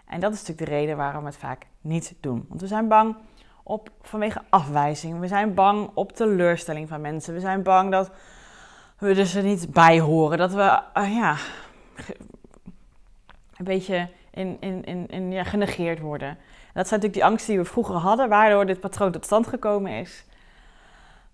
En 0.06 0.20
dat 0.20 0.34
is 0.34 0.40
natuurlijk 0.40 0.70
de 0.70 0.75
reden 0.75 0.98
waarom 0.98 1.22
we 1.22 1.30
het 1.30 1.38
vaak 1.38 1.66
niet 1.82 2.13
doen. 2.20 2.46
Want 2.50 2.62
we 2.62 2.68
zijn 2.68 2.88
bang 2.88 3.16
op, 3.63 3.90
vanwege 4.02 4.42
afwijzing. 4.50 5.20
We 5.20 5.28
zijn 5.28 5.54
bang 5.54 5.90
op 5.94 6.12
teleurstelling 6.12 6.88
van 6.88 7.02
mensen. 7.02 7.34
We 7.34 7.40
zijn 7.40 7.63
bang 7.63 7.92
dat 7.92 8.12
we 8.98 9.13
dus 9.13 9.36
er 9.36 9.44
niet 9.44 9.72
bij 9.72 10.00
horen. 10.00 10.38
Dat 10.38 10.54
we 10.54 10.82
uh, 10.98 11.16
ja, 11.16 11.38
een 13.58 13.66
beetje 13.66 14.10
in, 14.32 14.58
in, 14.60 14.84
in, 14.84 15.08
in, 15.08 15.32
ja, 15.32 15.44
genegeerd 15.44 16.00
worden. 16.00 16.28
En 16.28 16.80
dat 16.80 16.88
zijn 16.88 17.00
natuurlijk 17.00 17.13
die 17.13 17.25
angsten 17.25 17.54
die 17.54 17.63
we 17.63 17.70
vroeger 17.70 17.96
hadden, 17.96 18.30
waardoor 18.30 18.66
dit 18.66 18.80
patroon 18.80 19.12
tot 19.12 19.25
stand 19.25 19.48
gekomen 19.48 19.92
is. 19.92 20.25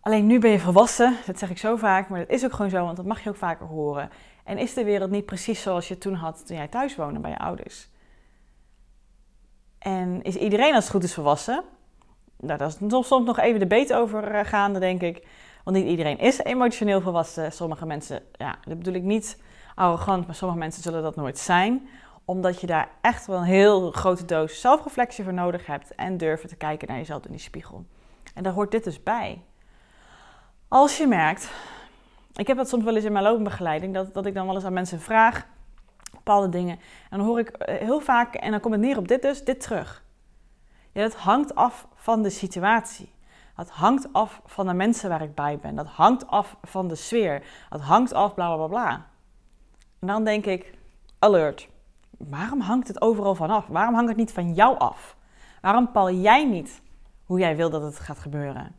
Alleen 0.02 0.28
nu 0.28 0.40
ben 0.40 0.52
je 0.52 0.60
volwassen, 0.60 1.16
dat 1.26 1.40
zeg 1.40 1.50
ik 1.50 1.58
zo 1.58 1.76
vaak, 1.76 2.10
maar 2.10 2.20
dat 2.20 2.30
is 2.30 2.46
ook 2.46 2.54
gewoon 2.54 2.72
zo, 2.72 2.84
want 2.84 2.98
dat 2.98 3.06
mag 3.06 3.24
je 3.24 3.30
ook 3.30 3.36
vaker 3.36 3.66
horen. 3.66 4.10
En 4.44 4.58
is 4.58 4.74
de 4.74 4.84
wereld 4.84 5.12
niet 5.12 5.26
precies 5.26 5.62
zoals 5.62 5.88
je 5.88 5.98
toen 5.98 6.14
had 6.14 6.48
toen 6.48 6.58
jij 6.58 6.68
thuis 6.68 6.96
woonde 6.96 7.20
bij 7.20 7.32
je 7.32 7.40
ouders? 7.40 7.90
En 9.80 10.22
is 10.22 10.36
iedereen 10.36 10.74
als 10.74 10.84
het 10.84 10.94
goed 10.94 11.04
is 11.04 11.14
volwassen? 11.14 11.64
Nou, 12.38 12.58
daar 12.58 12.68
is 12.68 13.08
soms 13.08 13.26
nog 13.26 13.40
even 13.40 13.60
de 13.60 13.68
beet 13.68 13.94
over 13.94 14.36
uh, 14.36 14.40
gaande, 14.44 14.80
denk 14.80 15.02
ik. 15.02 15.28
Want 15.64 15.78
niet 15.78 15.88
iedereen 15.88 16.18
is 16.18 16.40
emotioneel 16.40 17.02
volwassen. 17.02 17.52
Sommige 17.52 17.86
mensen, 17.86 18.22
ja, 18.32 18.58
dat 18.68 18.78
bedoel 18.78 18.94
ik 18.94 19.04
niet 19.04 19.42
arrogant, 19.76 20.26
maar 20.26 20.36
sommige 20.36 20.60
mensen 20.60 20.84
zullen 20.84 21.04
dat 21.04 21.16
nooit 21.16 21.38
zijn. 21.38 21.90
Omdat 22.26 22.62
je 22.62 22.68
daar 22.68 22.90
echt 23.02 23.26
wel 23.26 23.38
een 23.38 23.44
heel 23.44 23.92
grote 23.92 24.26
doos 24.26 24.62
zelfreflectie 24.62 25.24
voor 25.24 25.34
nodig 25.34 25.66
hebt. 25.66 25.96
En 25.96 26.18
durven 26.18 26.50
te 26.50 26.56
kijken 26.56 26.88
naar 26.88 26.98
jezelf 26.98 27.26
in 27.26 27.32
die 27.32 27.40
spiegel. 27.40 27.86
En 28.34 28.44
daar 28.44 28.54
hoort 28.54 28.72
dit 28.72 28.84
dus 28.84 29.04
bij. 29.04 29.42
Als 30.68 30.98
je 30.98 31.08
merkt, 31.08 31.52
ik 32.40 32.48
heb 32.48 32.58
dat 32.58 32.70
soms 32.70 32.84
wel 32.84 32.96
eens 32.96 33.06
in 33.06 33.12
mijn 33.12 33.24
loopbegeleiding, 33.24 33.94
dat, 33.94 34.14
dat 34.14 34.26
ik 34.26 34.34
dan 34.34 34.46
wel 34.46 34.56
eens 34.56 34.64
aan 34.64 34.74
mensen 34.74 35.00
vraag 35.00 35.48
bepaalde 36.12 36.50
dingen. 36.50 36.80
En 37.10 37.18
dan 37.18 37.28
hoor 37.28 37.40
ik 37.40 37.50
eh, 37.50 37.76
heel 37.76 38.00
vaak, 38.00 38.36
en 38.36 38.52
dan 38.52 38.60
komt 38.60 38.74
het 38.74 38.84
neer 38.84 38.98
op 38.98 39.08
dit 39.08 39.22
dus, 39.22 39.44
dit 39.44 39.62
terug. 39.62 40.04
Ja, 40.92 41.02
dat 41.02 41.16
hangt 41.16 41.56
af 41.56 41.88
van 41.96 42.22
de 42.22 42.30
situatie. 42.30 43.12
Dat 43.56 43.70
hangt 43.70 44.14
af 44.14 44.42
van 44.46 44.68
de 44.68 44.74
mensen 44.74 45.10
waar 45.10 45.22
ik 45.22 45.36
bij 45.36 45.60
ben. 45.60 45.76
Dat 45.76 45.88
hangt 45.88 46.28
af 46.28 46.58
van 46.62 46.88
de 46.88 46.96
sfeer. 46.96 47.44
Dat 47.70 47.82
hangt 47.82 48.14
af, 48.14 48.34
bla 48.34 48.56
bla 48.56 48.68
bla 48.68 49.06
En 50.00 50.08
dan 50.08 50.24
denk 50.24 50.46
ik, 50.46 50.74
alert. 51.20 51.70
Waarom 52.18 52.60
hangt 52.60 52.88
het 52.88 53.02
overal 53.02 53.36
van 53.36 53.50
af? 53.50 53.68
Waarom 53.68 53.94
hangt 53.94 54.10
het 54.10 54.18
niet 54.18 54.32
van 54.32 54.54
jou 54.54 54.78
af? 54.78 55.16
Waarom 55.62 55.92
pal 55.92 56.12
jij 56.12 56.46
niet 56.46 56.82
hoe 57.24 57.40
jij 57.40 57.56
wil 57.56 57.70
dat 57.70 57.82
het 57.82 58.00
gaat 58.00 58.20
gebeuren? 58.20 58.76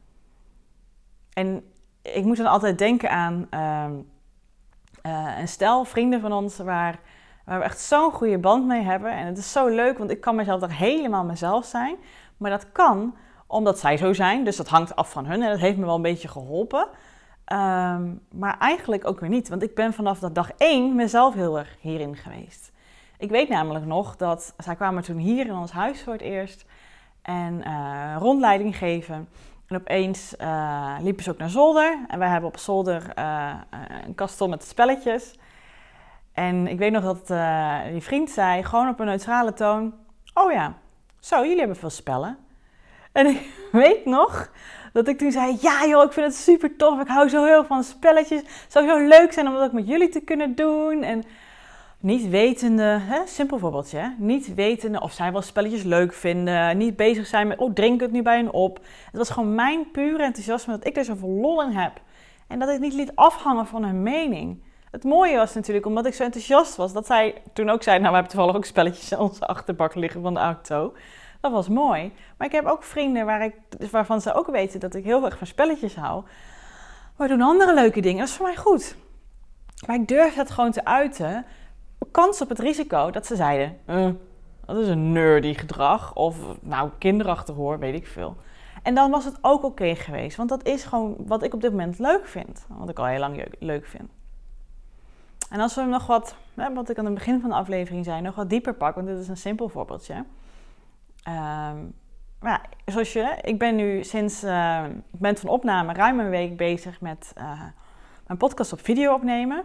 En 1.33 1.70
ik 2.03 2.25
moet 2.25 2.37
dan 2.37 2.47
altijd 2.47 2.79
denken 2.79 3.11
aan 3.11 3.47
uh, 3.51 3.87
uh, 5.07 5.39
een 5.39 5.49
stel 5.49 5.85
vrienden 5.85 6.21
van 6.21 6.33
ons 6.33 6.57
waar, 6.57 6.99
waar 7.45 7.59
we 7.59 7.65
echt 7.65 7.81
zo'n 7.81 8.13
goede 8.13 8.39
band 8.39 8.67
mee 8.67 8.83
hebben. 8.83 9.13
En 9.13 9.27
het 9.27 9.39
is 9.39 9.53
zo 9.53 9.67
leuk, 9.69 9.99
want 9.99 10.11
ik 10.11 10.21
kan 10.21 10.35
mezelf 10.35 10.63
er 10.63 10.73
helemaal 10.73 11.25
mezelf 11.25 11.65
zijn. 11.65 11.97
Maar 12.37 12.51
dat 12.51 12.73
kan 12.73 13.15
omdat 13.47 13.79
zij 13.79 13.97
zo 13.97 14.13
zijn, 14.13 14.45
dus 14.45 14.57
dat 14.57 14.69
hangt 14.69 14.97
af 14.97 15.11
van 15.11 15.27
hun 15.27 15.43
en 15.43 15.51
dat 15.51 15.59
heeft 15.59 15.77
me 15.77 15.85
wel 15.85 15.95
een 15.95 16.03
beetje 16.03 16.29
geholpen. 16.29 16.89
Ehm, 17.45 18.15
maar 18.33 18.59
eigenlijk 18.59 19.07
ook 19.07 19.21
weer 19.21 19.29
niet, 19.29 19.49
want 19.49 19.63
ik 19.63 19.75
ben 19.75 19.93
vanaf 19.93 20.19
dat 20.19 20.35
dag 20.35 20.51
één 20.57 20.95
mezelf 20.95 21.35
heel 21.35 21.59
erg 21.59 21.77
hierin 21.81 22.17
geweest. 22.17 22.73
Ik 23.19 23.31
weet 23.31 23.49
namelijk 23.49 23.85
nog 23.85 24.17
dat 24.17 24.55
zij 24.59 24.75
kwamen 24.75 25.03
toen 25.03 25.17
hier 25.17 25.47
in 25.47 25.55
ons 25.55 25.71
huis 25.71 26.03
voor 26.03 26.13
het 26.13 26.23
eerst 26.23 26.65
en 27.23 27.63
uh, 27.67 28.17
rondleiding 28.19 28.77
geven. 28.77 29.29
En 29.71 29.77
opeens 29.77 30.35
uh, 30.41 30.97
liepen 31.01 31.25
ze 31.25 31.31
ook 31.31 31.39
naar 31.39 31.51
zolder. 31.51 31.99
En 32.09 32.19
wij 32.19 32.29
hebben 32.29 32.49
op 32.49 32.59
zolder 32.59 33.13
uh, 33.19 33.55
een 34.07 34.15
kastel 34.15 34.49
met 34.49 34.65
spelletjes. 34.65 35.39
En 36.33 36.67
ik 36.67 36.79
weet 36.79 36.93
nog 36.93 37.03
dat 37.03 37.27
die 37.93 38.03
vriend 38.03 38.31
zei, 38.31 38.65
gewoon 38.65 38.89
op 38.89 39.01
een 39.01 39.07
neutrale 39.07 39.53
toon... 39.53 39.95
Oh 40.35 40.53
ja, 40.53 40.75
zo, 41.21 41.43
jullie 41.43 41.59
hebben 41.59 41.77
veel 41.77 41.91
spellen. 41.91 42.39
En 43.13 43.27
ik 43.27 43.41
weet 43.73 44.05
nog 44.05 44.51
dat 44.93 45.09
ik 45.09 45.19
toen 45.19 45.33
zei: 45.33 45.57
Ja, 45.61 45.87
joh, 45.87 46.05
ik 46.05 46.13
vind 46.13 46.27
het 46.27 46.37
super 46.37 46.77
tof. 46.77 47.01
Ik 47.01 47.09
hou 47.09 47.29
zo 47.29 47.45
heel 47.45 47.65
van 47.65 47.85
spelletjes. 47.85 48.41
Het 48.41 48.73
zou 48.73 48.89
zo 48.89 49.07
leuk 49.07 49.33
zijn 49.33 49.49
om 49.49 49.55
dat 49.55 49.63
ook 49.63 49.73
met 49.73 49.89
jullie 49.89 50.09
te 50.09 50.21
kunnen 50.21 50.55
doen. 50.55 51.03
En 51.03 51.25
niet 52.01 52.29
wetende, 52.29 52.99
hè, 53.01 53.27
simpel 53.27 53.59
voorbeeldje, 53.59 53.99
hè? 53.99 54.09
niet 54.19 54.55
wetende 54.55 55.01
of 55.01 55.13
zij 55.13 55.33
wel 55.33 55.43
spelletjes 55.43 55.83
leuk 55.83 56.13
vinden. 56.13 56.79
Niet 56.79 56.97
bezig 56.97 57.27
zijn 57.27 57.47
met: 57.47 57.59
Oh, 57.59 57.73
drink 57.73 58.01
het 58.01 58.13
nu 58.13 58.23
bij 58.23 58.37
hen 58.37 58.53
op. 58.53 58.79
Het 59.05 59.17
was 59.17 59.31
gewoon 59.31 59.55
mijn 59.55 59.91
pure 59.91 60.23
enthousiasme 60.23 60.73
dat 60.73 60.87
ik 60.87 60.97
er 60.97 61.05
zoveel 61.05 61.29
lol 61.29 61.63
in 61.63 61.71
heb. 61.71 61.93
En 62.47 62.59
dat 62.59 62.69
ik 62.69 62.81
niet 62.81 62.93
liet 62.93 63.13
afhangen 63.15 63.67
van 63.67 63.85
hun 63.85 64.03
mening. 64.03 64.63
Het 64.91 65.05
mooie 65.05 65.37
was 65.37 65.55
natuurlijk, 65.55 65.87
omdat 65.87 66.07
ik 66.07 66.15
zo 66.15 66.23
enthousiast 66.23 66.77
was, 66.77 66.93
dat 66.93 67.07
zij 67.07 67.43
toen 67.53 67.71
ook 67.71 67.83
zei: 67.83 67.99
Nou, 67.99 68.09
we 68.09 68.15
hebben 68.15 68.33
toevallig 68.33 68.57
ook 68.57 68.65
spelletjes 68.65 69.13
in 69.13 69.19
onze 69.19 69.47
achterbak 69.47 69.95
liggen 69.95 70.23
van 70.23 70.35
de 70.35 70.41
auto. 70.41 70.95
Dat 71.41 71.53
was 71.53 71.69
mooi. 71.69 72.13
Maar 72.37 72.47
ik 72.47 72.53
heb 72.53 72.67
ook 72.67 72.83
vrienden 72.83 73.27
waar 73.27 73.45
ik, 73.45 73.55
waarvan 73.91 74.21
ze 74.21 74.35
ook 74.35 74.47
weten 74.47 74.81
dat 74.81 74.95
ik 74.95 75.05
heel 75.05 75.25
erg 75.25 75.39
van 75.39 75.47
spelletjes 75.47 75.97
hou. 75.97 76.25
Maar 77.17 77.29
doen 77.29 77.41
andere 77.41 77.75
leuke 77.75 78.01
dingen. 78.01 78.19
Dat 78.19 78.29
is 78.29 78.35
voor 78.35 78.47
mij 78.47 78.57
goed. 78.57 78.97
Maar 79.87 79.97
ik 79.97 80.09
durf 80.09 80.35
het 80.35 80.51
gewoon 80.51 80.71
te 80.71 80.85
uiten. 80.85 81.45
Kans 82.11 82.41
op 82.41 82.49
het 82.49 82.59
risico 82.59 83.11
dat 83.11 83.27
ze 83.27 83.37
zeiden: 83.37 83.77
uh, 83.87 84.09
dat 84.65 84.77
is 84.77 84.89
een 84.89 85.13
nerdy 85.13 85.55
gedrag. 85.55 86.15
Of 86.15 86.37
nou, 86.61 86.91
kinderachtig 86.99 87.55
hoor, 87.55 87.79
weet 87.79 87.95
ik 87.95 88.07
veel. 88.07 88.37
En 88.83 88.95
dan 88.95 89.11
was 89.11 89.25
het 89.25 89.39
ook 89.41 89.63
oké 89.63 89.95
geweest. 89.95 90.37
Want 90.37 90.49
dat 90.49 90.67
is 90.67 90.85
gewoon 90.85 91.17
wat 91.27 91.43
ik 91.43 91.55
op 91.55 91.61
dit 91.61 91.71
moment 91.71 91.99
leuk 91.99 92.27
vind. 92.27 92.67
Wat 92.69 92.89
ik 92.89 92.99
al 92.99 93.07
heel 93.07 93.19
lang 93.19 93.45
leuk 93.59 93.87
vind. 93.87 94.11
En 95.51 95.61
als 95.61 95.75
we 95.75 95.83
nog 95.83 96.07
wat, 96.07 96.37
wat 96.75 96.89
ik 96.91 96.99
aan 96.99 97.05
het 97.05 97.15
begin 97.15 97.41
van 97.41 97.51
de 97.51 97.57
aflevering 97.57 98.05
zei, 98.05 98.21
nog 98.21 98.35
wat 98.35 98.51
dieper 98.51 98.75
pakken. 98.75 99.05
Want 99.05 99.17
dit 99.17 99.25
is 99.25 99.31
een 99.31 99.37
simpel 99.37 99.69
voorbeeldje. 99.69 100.15
Um, 101.29 101.95
ja, 102.43 102.61
zoals 102.85 103.13
je, 103.13 103.39
ik 103.43 103.59
ben 103.59 103.77
nu 103.77 104.05
sinds 104.05 104.45
uh, 104.45 104.83
het 104.83 104.93
moment 105.11 105.41
van 105.41 105.51
opname 105.51 105.93
ruim 105.93 106.21
een 106.21 106.31
week 106.31 106.57
bezig 106.57 107.01
met 107.01 107.33
uh, 107.39 107.63
mijn 108.27 108.39
podcast 108.39 108.73
op 108.73 108.81
video 108.81 109.15
opnemen. 109.15 109.65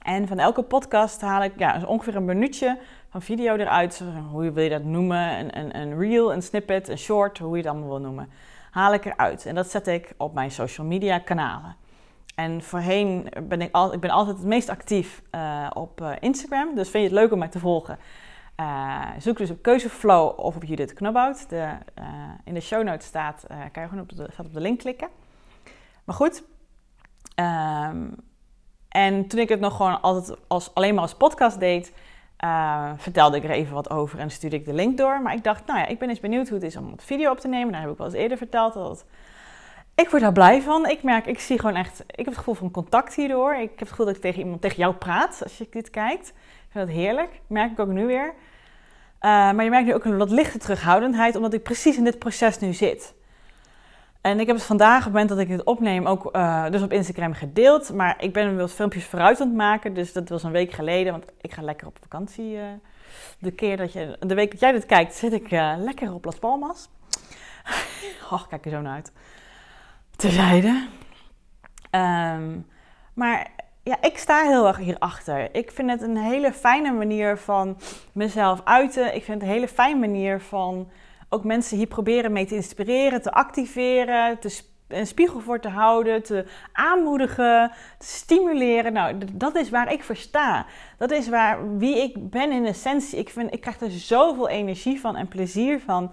En 0.00 0.28
van 0.28 0.38
elke 0.38 0.62
podcast 0.62 1.20
haal 1.20 1.42
ik 1.42 1.52
ja, 1.56 1.82
ongeveer 1.86 2.16
een 2.16 2.24
minuutje 2.24 2.78
van 3.08 3.22
video 3.22 3.56
eruit. 3.56 4.02
Hoe 4.30 4.52
wil 4.52 4.64
je 4.64 4.70
dat 4.70 4.84
noemen? 4.84 5.38
Een, 5.38 5.58
een, 5.58 5.76
een 5.76 5.98
reel, 5.98 6.32
een 6.32 6.42
snippet, 6.42 6.88
een 6.88 6.98
short, 6.98 7.38
hoe 7.38 7.56
je 7.56 7.62
het 7.62 7.66
allemaal 7.66 7.88
wil 7.88 8.00
noemen. 8.00 8.30
Haal 8.70 8.94
ik 8.94 9.04
eruit. 9.04 9.46
En 9.46 9.54
dat 9.54 9.70
zet 9.70 9.86
ik 9.86 10.14
op 10.16 10.34
mijn 10.34 10.50
social 10.50 10.86
media 10.86 11.18
kanalen. 11.18 11.76
En 12.34 12.62
voorheen 12.62 13.28
ben 13.42 13.60
ik, 13.60 13.74
al, 13.74 13.92
ik 13.92 14.00
ben 14.00 14.10
altijd 14.10 14.36
het 14.36 14.46
meest 14.46 14.68
actief 14.68 15.22
uh, 15.34 15.70
op 15.74 16.16
Instagram. 16.20 16.74
Dus 16.74 16.90
vind 16.90 17.02
je 17.04 17.10
het 17.10 17.18
leuk 17.18 17.32
om 17.32 17.38
mij 17.38 17.48
te 17.48 17.58
volgen? 17.58 17.98
Uh, 18.60 19.06
zoek 19.18 19.36
dus 19.36 19.50
op 19.50 19.62
Keuzeflow 19.62 20.38
of 20.38 20.56
op 20.56 20.64
Judith 20.64 20.92
Knobhout. 20.92 21.48
De, 21.48 21.68
in 22.44 22.54
de 22.54 22.60
show 22.60 22.84
notes 22.84 23.06
staat, 23.06 23.44
kan 23.72 23.82
je 23.82 23.88
gewoon 23.88 24.04
op 24.04 24.16
de, 24.16 24.28
staat 24.32 24.46
op 24.46 24.54
de 24.54 24.60
link 24.60 24.78
klikken. 24.78 25.08
Maar 26.04 26.14
goed. 26.14 26.44
Um, 27.90 28.14
en 28.90 29.26
toen 29.26 29.40
ik 29.40 29.48
het 29.48 29.60
nog 29.60 29.76
gewoon 29.76 30.00
altijd 30.00 30.38
als, 30.46 30.74
alleen 30.74 30.94
maar 30.94 31.02
als 31.02 31.14
podcast 31.14 31.60
deed, 31.60 31.92
vertelde 32.96 33.36
ik 33.36 33.44
er 33.44 33.50
even 33.50 33.74
wat 33.74 33.90
over 33.90 34.18
en 34.18 34.30
stuurde 34.30 34.56
ik 34.56 34.64
de 34.64 34.72
link 34.72 34.98
door. 34.98 35.22
Maar 35.22 35.34
ik 35.34 35.44
dacht, 35.44 35.66
nou 35.66 35.78
ja, 35.78 35.86
ik 35.86 35.98
ben 35.98 36.08
eens 36.08 36.20
benieuwd 36.20 36.48
hoe 36.48 36.58
het 36.58 36.66
is 36.66 36.76
om 36.76 36.90
het 36.90 37.04
video 37.04 37.30
op 37.30 37.40
te 37.40 37.48
nemen. 37.48 37.72
Daar 37.72 37.80
heb 37.80 37.90
ik 37.90 37.96
wel 37.96 38.06
eens 38.06 38.16
eerder 38.16 38.38
verteld. 38.38 38.74
Dat 38.74 39.04
ik 39.94 40.10
word 40.10 40.22
daar 40.22 40.32
blij 40.32 40.62
van. 40.62 40.88
Ik 40.88 41.02
merk, 41.02 41.26
ik 41.26 41.40
zie 41.40 41.58
gewoon 41.58 41.76
echt, 41.76 42.00
ik 42.06 42.16
heb 42.16 42.26
het 42.26 42.36
gevoel 42.36 42.54
van 42.54 42.70
contact 42.70 43.14
hierdoor. 43.14 43.54
Ik 43.54 43.68
heb 43.68 43.78
het 43.78 43.88
gevoel 43.88 44.06
dat 44.06 44.14
ik 44.14 44.20
tegen 44.20 44.40
iemand, 44.40 44.60
tegen 44.60 44.76
jou 44.76 44.94
praat 44.94 45.40
als 45.42 45.58
je 45.58 45.66
dit 45.70 45.90
kijkt. 45.90 46.28
Ik 46.28 46.68
vind 46.68 46.86
dat 46.86 46.96
heerlijk. 46.96 47.40
Merk 47.46 47.70
ik 47.70 47.78
ook 47.78 47.88
nu 47.88 48.06
weer. 48.06 48.26
Uh, 48.26 48.32
maar 49.30 49.64
je 49.64 49.70
merkt 49.70 49.86
nu 49.86 49.94
ook 49.94 50.04
een 50.04 50.18
wat 50.18 50.30
lichte 50.30 50.58
terughoudendheid, 50.58 51.36
omdat 51.36 51.52
ik 51.52 51.62
precies 51.62 51.96
in 51.96 52.04
dit 52.04 52.18
proces 52.18 52.58
nu 52.58 52.72
zit. 52.72 53.14
En 54.20 54.40
ik 54.40 54.46
heb 54.46 54.56
het 54.56 54.64
vandaag, 54.64 54.98
op 54.98 55.04
het 55.04 55.12
moment 55.12 55.28
dat 55.28 55.38
ik 55.38 55.48
dit 55.48 55.64
opneem, 55.64 56.06
ook 56.06 56.36
uh, 56.36 56.70
dus 56.70 56.82
op 56.82 56.92
Instagram 56.92 57.32
gedeeld. 57.32 57.92
Maar 57.92 58.16
ik 58.18 58.32
ben 58.32 58.56
wat 58.56 58.72
filmpjes 58.72 59.04
vooruit 59.04 59.40
aan 59.40 59.46
het 59.46 59.56
maken. 59.56 59.94
Dus 59.94 60.12
dat 60.12 60.28
was 60.28 60.42
een 60.42 60.52
week 60.52 60.72
geleden, 60.72 61.12
want 61.12 61.24
ik 61.40 61.52
ga 61.52 61.62
lekker 61.62 61.86
op 61.86 61.98
vakantie. 62.00 62.56
Uh, 62.56 62.62
de, 63.38 63.50
keer 63.50 63.76
dat 63.76 63.92
je, 63.92 64.16
de 64.20 64.34
week 64.34 64.50
dat 64.50 64.60
jij 64.60 64.72
dit 64.72 64.86
kijkt, 64.86 65.14
zit 65.14 65.32
ik 65.32 65.50
lekker 65.78 66.14
op 66.14 66.24
Las 66.24 66.38
Palmas. 66.38 66.88
Och, 68.30 68.48
kijk 68.48 68.64
er 68.64 68.70
zo 68.70 68.80
naar 68.80 68.94
uit. 68.94 69.12
Terzijde. 70.16 70.86
Um, 71.90 72.66
maar 73.14 73.50
ja, 73.82 73.96
ik 74.02 74.18
sta 74.18 74.42
heel 74.42 74.66
erg 74.66 74.76
hierachter. 74.76 75.54
Ik 75.54 75.70
vind 75.70 75.90
het 75.90 76.02
een 76.02 76.16
hele 76.16 76.52
fijne 76.52 76.92
manier 76.92 77.38
van 77.38 77.76
mezelf 78.12 78.60
uiten. 78.64 79.14
Ik 79.14 79.24
vind 79.24 79.40
het 79.40 79.50
een 79.50 79.54
hele 79.54 79.68
fijne 79.68 79.98
manier 79.98 80.40
van 80.40 80.90
ook 81.30 81.44
mensen 81.44 81.76
hier 81.76 81.86
proberen 81.86 82.32
mee 82.32 82.46
te 82.46 82.54
inspireren, 82.54 83.22
te 83.22 83.32
activeren, 83.32 84.38
te 84.38 84.48
een 84.90 85.06
spiegel 85.06 85.40
voor 85.40 85.60
te 85.60 85.68
houden, 85.68 86.22
te 86.22 86.46
aanmoedigen, 86.72 87.72
te 87.98 88.06
stimuleren. 88.06 88.92
Nou, 88.92 89.18
dat 89.32 89.56
is 89.56 89.70
waar 89.70 89.92
ik 89.92 90.02
voor 90.02 90.16
sta. 90.16 90.66
Dat 90.98 91.10
is 91.10 91.28
waar, 91.28 91.78
wie 91.78 91.96
ik 91.96 92.30
ben 92.30 92.52
in 92.52 92.66
essentie. 92.66 93.18
Ik, 93.18 93.28
vind, 93.28 93.52
ik 93.52 93.60
krijg 93.60 93.80
er 93.80 93.90
zoveel 93.90 94.48
energie 94.48 95.00
van 95.00 95.16
en 95.16 95.28
plezier 95.28 95.80
van 95.80 96.12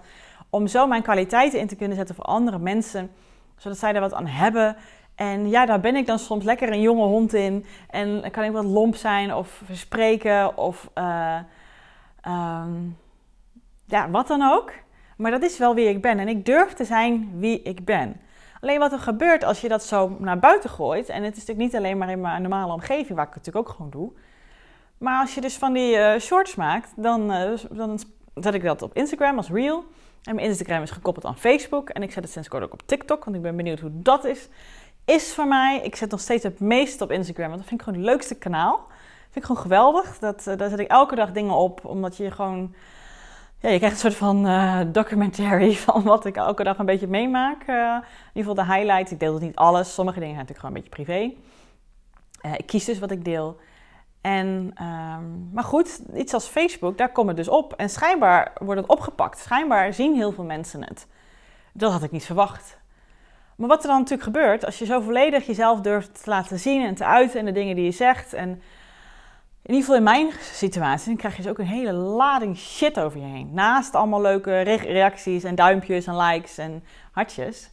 om 0.50 0.66
zo 0.66 0.86
mijn 0.86 1.02
kwaliteiten 1.02 1.60
in 1.60 1.66
te 1.66 1.76
kunnen 1.76 1.96
zetten 1.96 2.14
voor 2.14 2.24
andere 2.24 2.58
mensen, 2.58 3.10
zodat 3.56 3.78
zij 3.78 3.94
er 3.94 4.00
wat 4.00 4.14
aan 4.14 4.26
hebben. 4.26 4.76
En 5.14 5.48
ja, 5.48 5.66
daar 5.66 5.80
ben 5.80 5.96
ik 5.96 6.06
dan 6.06 6.18
soms 6.18 6.44
lekker 6.44 6.72
een 6.72 6.80
jonge 6.80 7.06
hond 7.06 7.34
in. 7.34 7.66
En 7.90 8.30
kan 8.30 8.44
ik 8.44 8.52
wat 8.52 8.64
lomp 8.64 8.94
zijn 8.94 9.34
of 9.34 9.60
verspreken 9.64 10.56
of 10.56 10.90
uh, 10.94 11.38
um, 12.26 12.96
ja, 13.84 14.10
wat 14.10 14.26
dan 14.26 14.42
ook. 14.42 14.72
Maar 15.18 15.30
dat 15.30 15.42
is 15.42 15.58
wel 15.58 15.74
wie 15.74 15.88
ik 15.88 16.02
ben. 16.02 16.18
En 16.18 16.28
ik 16.28 16.44
durf 16.44 16.72
te 16.72 16.84
zijn 16.84 17.30
wie 17.34 17.62
ik 17.62 17.84
ben. 17.84 18.20
Alleen 18.60 18.78
wat 18.78 18.92
er 18.92 18.98
gebeurt 18.98 19.44
als 19.44 19.60
je 19.60 19.68
dat 19.68 19.84
zo 19.84 20.16
naar 20.18 20.38
buiten 20.38 20.70
gooit. 20.70 21.08
En 21.08 21.22
het 21.22 21.36
is 21.36 21.38
natuurlijk 21.38 21.72
niet 21.72 21.76
alleen 21.76 21.98
maar 21.98 22.10
in 22.10 22.20
mijn 22.20 22.42
normale 22.42 22.72
omgeving, 22.72 23.16
waar 23.16 23.26
ik 23.26 23.34
het 23.34 23.46
natuurlijk 23.46 23.68
ook 23.68 23.74
gewoon 23.74 23.90
doe. 23.90 24.12
Maar 24.98 25.20
als 25.20 25.34
je 25.34 25.40
dus 25.40 25.56
van 25.56 25.72
die 25.72 25.96
uh, 25.96 26.18
shorts 26.18 26.54
maakt, 26.54 26.92
dan, 26.96 27.32
uh, 27.32 27.50
dan 27.70 27.98
zet 28.34 28.54
ik 28.54 28.62
dat 28.62 28.82
op 28.82 28.94
Instagram 28.94 29.36
als 29.36 29.50
reel. 29.50 29.84
En 30.22 30.34
mijn 30.34 30.46
Instagram 30.46 30.82
is 30.82 30.90
gekoppeld 30.90 31.24
aan 31.24 31.38
Facebook. 31.38 31.88
En 31.88 32.02
ik 32.02 32.12
zet 32.12 32.22
het 32.22 32.32
sinds 32.32 32.48
kort 32.48 32.62
ook 32.62 32.72
op 32.72 32.82
TikTok, 32.86 33.24
want 33.24 33.36
ik 33.36 33.42
ben 33.42 33.56
benieuwd 33.56 33.80
hoe 33.80 33.90
dat 33.92 34.24
is 34.24 34.48
is 35.08 35.34
voor 35.34 35.46
mij. 35.46 35.80
Ik 35.82 35.96
zet 35.96 36.10
nog 36.10 36.20
steeds 36.20 36.42
het 36.42 36.60
meest 36.60 37.00
op 37.00 37.10
Instagram. 37.10 37.46
Want 37.46 37.58
dat 37.58 37.68
vind 37.68 37.80
ik 37.80 37.86
gewoon 37.86 38.00
het 38.00 38.10
leukste 38.10 38.34
kanaal. 38.34 38.86
vind 39.22 39.36
ik 39.36 39.44
gewoon 39.44 39.62
geweldig. 39.62 40.18
Dat, 40.18 40.46
uh, 40.48 40.56
daar 40.56 40.68
zet 40.68 40.78
ik 40.78 40.88
elke 40.88 41.14
dag 41.14 41.32
dingen 41.32 41.54
op. 41.54 41.84
Omdat 41.84 42.16
je 42.16 42.30
gewoon 42.30 42.74
ja, 43.60 43.68
je 43.68 43.78
krijgt 43.78 43.94
een 43.94 44.00
soort 44.00 44.14
van 44.14 44.46
uh, 44.46 44.80
documentary 44.86 45.74
van 45.86 46.02
wat 46.02 46.24
ik 46.24 46.36
elke 46.36 46.64
dag 46.64 46.78
een 46.78 46.86
beetje 46.86 47.06
meemaak. 47.06 47.68
Uh, 47.68 47.76
in 47.76 48.02
ieder 48.34 48.50
geval 48.50 48.54
de 48.54 48.72
highlights. 48.72 49.12
Ik 49.12 49.20
deel 49.20 49.32
dus 49.32 49.42
niet 49.42 49.56
alles. 49.56 49.94
Sommige 49.94 50.20
dingen 50.20 50.34
zijn 50.34 50.46
natuurlijk 50.46 50.66
gewoon 50.66 50.76
een 50.76 50.82
beetje 50.82 51.04
privé. 51.04 51.36
Uh, 52.42 52.58
ik 52.58 52.66
kies 52.66 52.84
dus 52.84 52.98
wat 52.98 53.10
ik 53.10 53.24
deel. 53.24 53.60
En, 54.20 54.74
um, 54.82 55.50
maar 55.52 55.64
goed, 55.64 56.02
iets 56.14 56.34
als 56.34 56.46
Facebook, 56.46 56.98
daar 56.98 57.12
komt 57.12 57.28
het 57.28 57.36
dus 57.36 57.48
op. 57.48 57.72
En 57.72 57.90
schijnbaar 57.90 58.52
wordt 58.58 58.80
het 58.80 58.90
opgepakt. 58.90 59.38
Schijnbaar 59.38 59.94
zien 59.94 60.14
heel 60.14 60.32
veel 60.32 60.44
mensen 60.44 60.84
het. 60.84 61.06
Dat 61.72 61.92
had 61.92 62.02
ik 62.02 62.10
niet 62.10 62.24
verwacht. 62.24 62.78
Maar 63.56 63.68
wat 63.68 63.82
er 63.82 63.88
dan 63.88 63.98
natuurlijk 63.98 64.22
gebeurt, 64.22 64.64
als 64.64 64.78
je 64.78 64.84
zo 64.84 65.00
volledig 65.00 65.46
jezelf 65.46 65.80
durft 65.80 66.22
te 66.22 66.30
laten 66.30 66.58
zien 66.58 66.86
en 66.86 66.94
te 66.94 67.04
uiten 67.04 67.40
en 67.40 67.44
de 67.44 67.52
dingen 67.52 67.76
die 67.76 67.84
je 67.84 67.90
zegt. 67.90 68.32
En 68.32 68.62
in 69.68 69.74
ieder 69.74 69.88
geval 69.88 69.96
in 69.96 70.02
mijn 70.02 70.32
situatie, 70.40 71.16
krijg 71.16 71.36
je 71.36 71.42
dus 71.42 71.50
ook 71.50 71.58
een 71.58 71.66
hele 71.66 71.92
lading 71.92 72.56
shit 72.56 73.00
over 73.00 73.20
je 73.20 73.26
heen. 73.26 73.50
Naast 73.52 73.94
allemaal 73.94 74.20
leuke 74.20 74.60
reacties 74.60 75.44
en 75.44 75.54
duimpjes 75.54 76.06
en 76.06 76.16
likes 76.16 76.58
en 76.58 76.84
hartjes. 77.12 77.70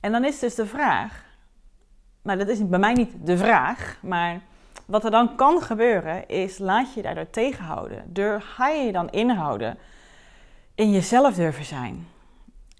En 0.00 0.12
dan 0.12 0.24
is 0.24 0.38
dus 0.38 0.54
de 0.54 0.66
vraag, 0.66 1.24
nou 2.22 2.38
dat 2.38 2.48
is 2.48 2.68
bij 2.68 2.78
mij 2.78 2.92
niet 2.92 3.12
de 3.26 3.36
vraag, 3.36 3.98
maar 4.00 4.40
wat 4.86 5.04
er 5.04 5.10
dan 5.10 5.36
kan 5.36 5.62
gebeuren 5.62 6.28
is, 6.28 6.58
laat 6.58 6.94
je 6.94 7.02
daardoor 7.02 7.30
tegenhouden. 7.30 8.04
Door, 8.06 8.40
ga 8.40 8.68
je 8.68 8.82
je 8.82 8.92
dan 8.92 9.10
inhouden 9.10 9.78
in 10.74 10.90
jezelf 10.90 11.34
durven 11.34 11.64
zijn. 11.64 12.08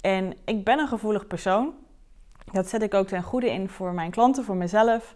En 0.01 0.37
ik 0.45 0.65
ben 0.65 0.79
een 0.79 0.89
gevoelig 0.89 1.27
persoon. 1.27 1.75
Dat 2.53 2.69
zet 2.69 2.83
ik 2.83 2.95
ook 2.95 3.09
ten 3.09 3.23
goede 3.23 3.51
in 3.51 3.69
voor 3.69 3.93
mijn 3.93 4.11
klanten, 4.11 4.45
voor 4.45 4.57
mezelf. 4.57 5.15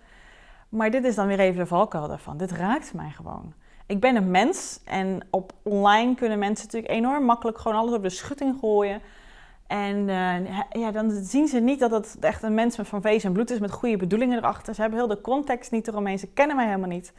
Maar 0.76 0.90
dit 0.90 1.04
is 1.04 1.14
dan 1.14 1.26
weer 1.26 1.38
even 1.38 1.58
de 1.58 1.66
valkuil 1.66 2.08
daarvan. 2.08 2.36
Dit 2.36 2.50
raakt 2.50 2.94
mij 2.94 3.10
gewoon. 3.10 3.52
Ik 3.86 4.00
ben 4.00 4.16
een 4.16 4.30
mens 4.30 4.80
en 4.84 5.20
op 5.30 5.52
online 5.62 6.14
kunnen 6.14 6.38
mensen 6.38 6.64
natuurlijk 6.64 6.92
enorm 6.92 7.24
makkelijk 7.24 7.58
gewoon 7.58 7.78
alles 7.78 7.94
op 7.94 8.02
de 8.02 8.08
schutting 8.08 8.56
gooien. 8.60 9.00
En 9.66 10.08
uh, 10.08 10.60
ja, 10.70 10.90
dan 10.90 11.10
zien 11.10 11.48
ze 11.48 11.60
niet 11.60 11.80
dat 11.80 11.90
het 11.90 12.16
echt 12.20 12.42
een 12.42 12.54
mens 12.54 12.76
van 12.82 13.00
vlees 13.00 13.24
en 13.24 13.32
bloed 13.32 13.50
is 13.50 13.58
met 13.58 13.70
goede 13.70 13.96
bedoelingen 13.96 14.38
erachter. 14.38 14.74
Ze 14.74 14.80
hebben 14.80 14.98
heel 14.98 15.08
de 15.08 15.20
context 15.20 15.70
niet 15.70 15.88
eromheen. 15.88 16.18
Ze 16.18 16.28
kennen 16.28 16.56
mij 16.56 16.66
helemaal 16.66 16.88
niet. 16.88 17.12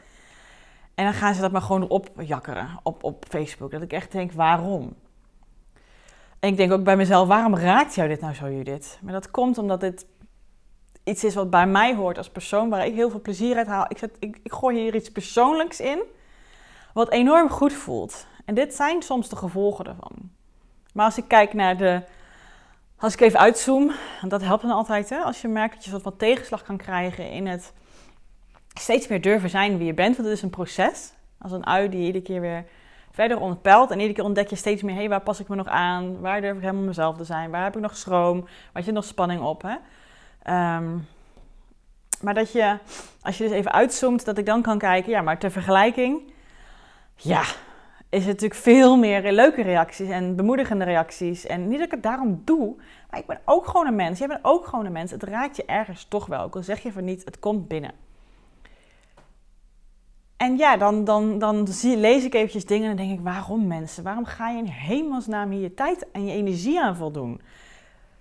En 0.94 1.04
dan 1.04 1.14
gaan 1.14 1.34
ze 1.34 1.40
dat 1.40 1.52
maar 1.52 1.62
gewoon 1.62 1.88
opjakkeren 1.88 2.68
op, 2.82 3.04
op 3.04 3.24
Facebook. 3.28 3.70
Dat 3.70 3.82
ik 3.82 3.92
echt 3.92 4.12
denk, 4.12 4.32
waarom? 4.32 4.94
En 6.40 6.48
ik 6.48 6.56
denk 6.56 6.72
ook 6.72 6.84
bij 6.84 6.96
mezelf, 6.96 7.28
waarom 7.28 7.56
raakt 7.56 7.94
jou 7.94 8.08
dit 8.08 8.20
nou 8.20 8.34
zo, 8.34 8.50
Judith? 8.50 8.98
Maar 9.02 9.12
dat 9.12 9.30
komt 9.30 9.58
omdat 9.58 9.80
dit 9.80 10.06
iets 11.08 11.24
is 11.24 11.34
wat 11.34 11.50
bij 11.50 11.66
mij 11.66 11.94
hoort 11.94 12.18
als 12.18 12.30
persoon, 12.30 12.68
waar 12.68 12.86
ik 12.86 12.94
heel 12.94 13.10
veel 13.10 13.20
plezier 13.20 13.56
uit 13.56 13.66
haal. 13.66 13.86
Ik, 13.88 13.98
zet, 13.98 14.10
ik, 14.18 14.38
ik 14.42 14.52
gooi 14.52 14.78
hier 14.78 14.94
iets 14.94 15.10
persoonlijks 15.10 15.80
in, 15.80 16.02
wat 16.92 17.10
enorm 17.10 17.48
goed 17.48 17.72
voelt. 17.72 18.26
En 18.44 18.54
dit 18.54 18.74
zijn 18.74 19.02
soms 19.02 19.28
de 19.28 19.36
gevolgen 19.36 19.86
ervan. 19.86 20.12
Maar 20.92 21.04
als 21.04 21.18
ik 21.18 21.28
kijk 21.28 21.52
naar 21.52 21.76
de. 21.76 22.02
Als 22.96 23.12
ik 23.12 23.20
even 23.20 23.38
uitzoom, 23.38 23.92
en 24.20 24.28
dat 24.28 24.42
helpt 24.42 24.62
dan 24.62 24.70
altijd, 24.70 25.10
hè, 25.10 25.18
als 25.18 25.40
je 25.40 25.48
merkt 25.48 25.74
dat 25.74 25.84
je 25.84 25.90
wat, 25.90 26.02
wat 26.02 26.18
tegenslag 26.18 26.62
kan 26.62 26.76
krijgen 26.76 27.30
in 27.30 27.46
het 27.46 27.72
steeds 28.74 29.08
meer 29.08 29.20
durven 29.20 29.50
zijn 29.50 29.78
wie 29.78 29.86
je 29.86 29.94
bent, 29.94 30.16
want 30.16 30.28
het 30.28 30.36
is 30.36 30.42
een 30.42 30.50
proces. 30.50 31.12
Als 31.38 31.52
een 31.52 31.66
ui 31.66 31.88
die 31.88 32.06
iedere 32.06 32.24
keer 32.24 32.40
weer 32.40 32.64
verder 33.10 33.40
ontpelt. 33.40 33.90
En 33.90 33.96
iedere 33.96 34.14
keer 34.14 34.24
ontdek 34.24 34.48
je 34.48 34.56
steeds 34.56 34.82
meer, 34.82 34.94
hé, 34.94 35.00
hey, 35.00 35.08
waar 35.08 35.20
pas 35.20 35.40
ik 35.40 35.48
me 35.48 35.56
nog 35.56 35.66
aan? 35.66 36.20
Waar 36.20 36.40
durf 36.40 36.56
ik 36.56 36.62
helemaal 36.62 36.82
mezelf 36.82 37.16
te 37.16 37.24
zijn? 37.24 37.50
Waar 37.50 37.64
heb 37.64 37.76
ik 37.76 37.82
nog 37.82 37.96
schroom? 37.96 38.48
Waar 38.72 38.82
zit 38.82 38.94
nog 38.94 39.04
spanning 39.04 39.40
op? 39.40 39.62
Hè? 39.62 39.74
Um, 40.46 41.06
maar 42.20 42.34
dat 42.34 42.52
je, 42.52 42.78
als 43.22 43.38
je 43.38 43.44
dus 43.44 43.52
even 43.52 43.72
uitzoomt, 43.72 44.24
dat 44.24 44.38
ik 44.38 44.46
dan 44.46 44.62
kan 44.62 44.78
kijken, 44.78 45.10
ja, 45.10 45.22
maar 45.22 45.38
ter 45.38 45.50
vergelijking, 45.50 46.32
ja, 47.16 47.42
is 48.08 48.18
het 48.18 48.26
natuurlijk 48.26 48.60
veel 48.60 48.96
meer 48.96 49.32
leuke 49.32 49.62
reacties 49.62 50.08
en 50.08 50.36
bemoedigende 50.36 50.84
reacties. 50.84 51.46
En 51.46 51.68
niet 51.68 51.78
dat 51.78 51.86
ik 51.86 51.92
het 51.92 52.02
daarom 52.02 52.42
doe, 52.44 52.76
maar 53.10 53.20
ik 53.20 53.26
ben 53.26 53.40
ook 53.44 53.66
gewoon 53.66 53.86
een 53.86 53.94
mens. 53.94 54.18
Jij 54.18 54.28
bent 54.28 54.44
ook 54.44 54.66
gewoon 54.66 54.86
een 54.86 54.92
mens. 54.92 55.10
Het 55.10 55.22
raakt 55.22 55.56
je 55.56 55.64
ergens 55.64 56.04
toch 56.04 56.26
wel, 56.26 56.42
ook 56.42 56.56
al 56.56 56.62
zeg 56.62 56.82
je 56.82 56.92
van 56.92 57.04
niet, 57.04 57.24
het 57.24 57.38
komt 57.38 57.68
binnen. 57.68 57.92
En 60.36 60.56
ja, 60.56 60.76
dan, 60.76 61.04
dan, 61.04 61.38
dan 61.38 61.68
zie, 61.68 61.96
lees 61.96 62.24
ik 62.24 62.34
eventjes 62.34 62.66
dingen 62.66 62.90
en 62.90 62.96
denk 62.96 63.12
ik, 63.12 63.20
waarom 63.20 63.66
mensen? 63.66 64.04
Waarom 64.04 64.24
ga 64.24 64.48
je 64.48 64.58
in 64.58 64.66
hemelsnaam 64.66 65.50
hier 65.50 65.60
je 65.60 65.74
tijd 65.74 66.10
en 66.10 66.26
je 66.26 66.32
energie 66.32 66.80
aan 66.80 66.96
voldoen? 66.96 67.40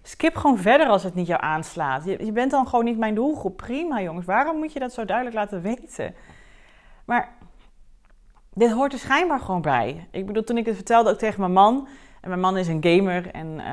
Skip 0.07 0.35
gewoon 0.35 0.57
verder 0.57 0.87
als 0.87 1.03
het 1.03 1.15
niet 1.15 1.27
jou 1.27 1.41
aanslaat. 1.41 2.05
Je, 2.05 2.25
je 2.25 2.31
bent 2.31 2.51
dan 2.51 2.67
gewoon 2.67 2.85
niet 2.85 2.97
mijn 2.97 3.15
doelgroep. 3.15 3.57
Prima 3.57 4.01
jongens, 4.01 4.25
waarom 4.25 4.57
moet 4.57 4.73
je 4.73 4.79
dat 4.79 4.93
zo 4.93 5.05
duidelijk 5.05 5.35
laten 5.35 5.61
weten? 5.61 6.15
Maar 7.05 7.29
dit 8.53 8.71
hoort 8.71 8.93
er 8.93 8.99
schijnbaar 8.99 9.39
gewoon 9.39 9.61
bij. 9.61 10.07
Ik 10.11 10.25
bedoel, 10.25 10.43
toen 10.43 10.57
ik 10.57 10.65
het 10.65 10.75
vertelde 10.75 11.09
ook 11.09 11.17
tegen 11.17 11.39
mijn 11.39 11.51
man. 11.51 11.87
En 12.21 12.29
mijn 12.29 12.41
man 12.41 12.57
is 12.57 12.67
een 12.67 12.83
gamer 12.83 13.31
en 13.31 13.47
uh, 13.47 13.63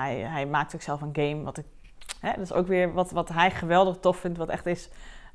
hij, 0.00 0.16
hij 0.16 0.46
maakt 0.46 0.74
ook 0.74 0.82
zelf 0.82 1.00
een 1.00 1.16
game. 1.16 1.42
Wat 1.42 1.58
ik, 1.58 1.66
hè, 2.20 2.30
dat 2.30 2.44
is 2.44 2.52
ook 2.52 2.66
weer 2.66 2.92
wat, 2.92 3.10
wat 3.10 3.28
hij 3.28 3.50
geweldig 3.50 3.96
tof 3.96 4.16
vindt. 4.16 4.38
Wat 4.38 4.48
echt 4.48 4.66
is 4.66 4.90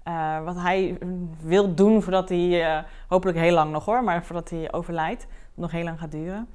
uh, 0.07 0.43
wat 0.43 0.55
hij 0.55 0.97
wil 1.41 1.73
doen 1.73 2.01
voordat 2.01 2.29
hij, 2.29 2.77
uh, 2.77 2.83
hopelijk 3.07 3.37
heel 3.37 3.53
lang 3.53 3.71
nog 3.71 3.85
hoor, 3.85 4.03
maar 4.03 4.23
voordat 4.23 4.49
hij 4.49 4.71
overlijdt. 4.71 5.27
Nog 5.53 5.71
heel 5.71 5.83
lang 5.83 5.99
gaat 5.99 6.11
duren 6.11 6.47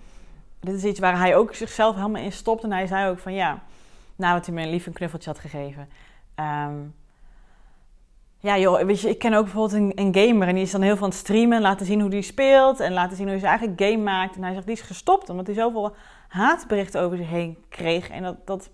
dit 0.60 0.74
is 0.74 0.84
iets 0.84 1.00
waar 1.00 1.18
hij 1.18 1.36
ook 1.36 1.54
zichzelf 1.54 1.94
helemaal 1.94 2.22
in 2.22 2.32
stopt. 2.32 2.62
En 2.62 2.72
hij 2.72 2.86
zei 2.86 3.10
ook 3.10 3.18
van 3.18 3.34
ja, 3.34 3.62
nadat 4.16 4.46
hij 4.46 4.54
me 4.54 4.62
een 4.62 4.70
lief 4.70 4.86
een 4.86 4.92
knuffeltje 4.92 5.30
had 5.30 5.38
gegeven. 5.38 5.88
Um, 6.36 6.94
ja 8.40 8.58
joh, 8.58 8.82
weet 8.82 9.00
je, 9.00 9.08
ik 9.08 9.18
ken 9.18 9.34
ook 9.34 9.44
bijvoorbeeld 9.44 9.80
een, 9.80 9.92
een, 9.94 10.14
gamer 10.14 10.48
en 10.48 10.54
die 10.54 10.62
is 10.62 10.70
dan 10.70 10.82
heel 10.82 10.96
aan 10.96 11.02
het 11.02 11.14
streamen. 11.14 11.60
Laten 11.60 11.86
zien 11.86 12.00
hoe 12.00 12.10
die 12.10 12.22
speelt 12.22 12.80
en 12.80 12.92
laten 12.92 13.16
zien 13.16 13.28
hoe 13.28 13.38
hij 13.38 13.46
zijn 13.46 13.58
eigen 13.58 13.74
game 13.76 14.02
maakt. 14.02 14.36
En 14.36 14.42
hij 14.42 14.52
zegt, 14.52 14.66
die 14.66 14.74
is 14.74 14.80
gestopt 14.80 15.30
omdat 15.30 15.46
hij 15.46 15.54
zoveel 15.54 15.94
haatberichten 16.28 17.00
over 17.00 17.16
zich 17.16 17.28
heen 17.28 17.58
kreeg. 17.68 18.08
En 18.08 18.22
dat, 18.22 18.36
dat, 18.44 18.70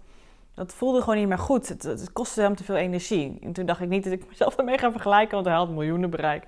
dat 0.54 0.74
voelde 0.74 1.00
gewoon 1.00 1.18
niet 1.18 1.28
meer 1.28 1.38
goed. 1.38 1.68
Het, 1.68 2.12
kostte 2.12 2.40
hem 2.40 2.56
te 2.56 2.64
veel 2.64 2.76
energie. 2.76 3.38
En 3.42 3.52
toen 3.52 3.66
dacht 3.66 3.80
ik 3.80 3.88
niet 3.88 4.04
dat 4.04 4.12
ik 4.12 4.28
mezelf 4.28 4.56
ermee 4.56 4.78
ga 4.78 4.90
vergelijken, 4.90 5.34
want 5.34 5.46
hij 5.46 5.56
had 5.56 5.68
miljoenen 5.68 6.10
bereik. 6.10 6.46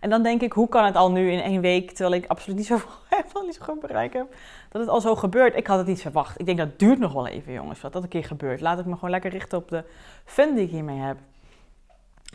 En 0.00 0.10
dan 0.10 0.22
denk 0.22 0.40
ik, 0.40 0.52
hoe 0.52 0.68
kan 0.68 0.84
het 0.84 0.96
al 0.96 1.10
nu 1.10 1.30
in 1.30 1.40
één 1.40 1.60
week, 1.60 1.90
terwijl 1.90 2.14
ik 2.22 2.26
absoluut 2.26 2.56
niet 2.56 2.66
zo, 2.66 2.78
helemaal 3.24 3.44
niet 3.44 3.54
zo 3.54 3.64
goed 3.64 3.80
bereik 3.80 4.12
heb, 4.12 4.34
dat 4.68 4.80
het 4.80 4.90
al 4.90 5.00
zo 5.00 5.16
gebeurt? 5.16 5.56
Ik 5.56 5.66
had 5.66 5.78
het 5.78 5.86
niet 5.86 6.00
verwacht. 6.00 6.40
Ik 6.40 6.46
denk 6.46 6.58
dat 6.58 6.78
duurt 6.78 6.98
nog 6.98 7.12
wel 7.12 7.26
even, 7.26 7.52
jongens, 7.52 7.80
wat 7.80 7.92
dat 7.92 8.02
een 8.02 8.08
keer 8.08 8.24
gebeurt. 8.24 8.60
Laat 8.60 8.78
ik 8.78 8.86
me 8.86 8.94
gewoon 8.94 9.10
lekker 9.10 9.30
richten 9.30 9.58
op 9.58 9.68
de 9.68 9.84
fun 10.24 10.54
die 10.54 10.64
ik 10.64 10.70
hiermee 10.70 10.98
heb. 10.98 11.16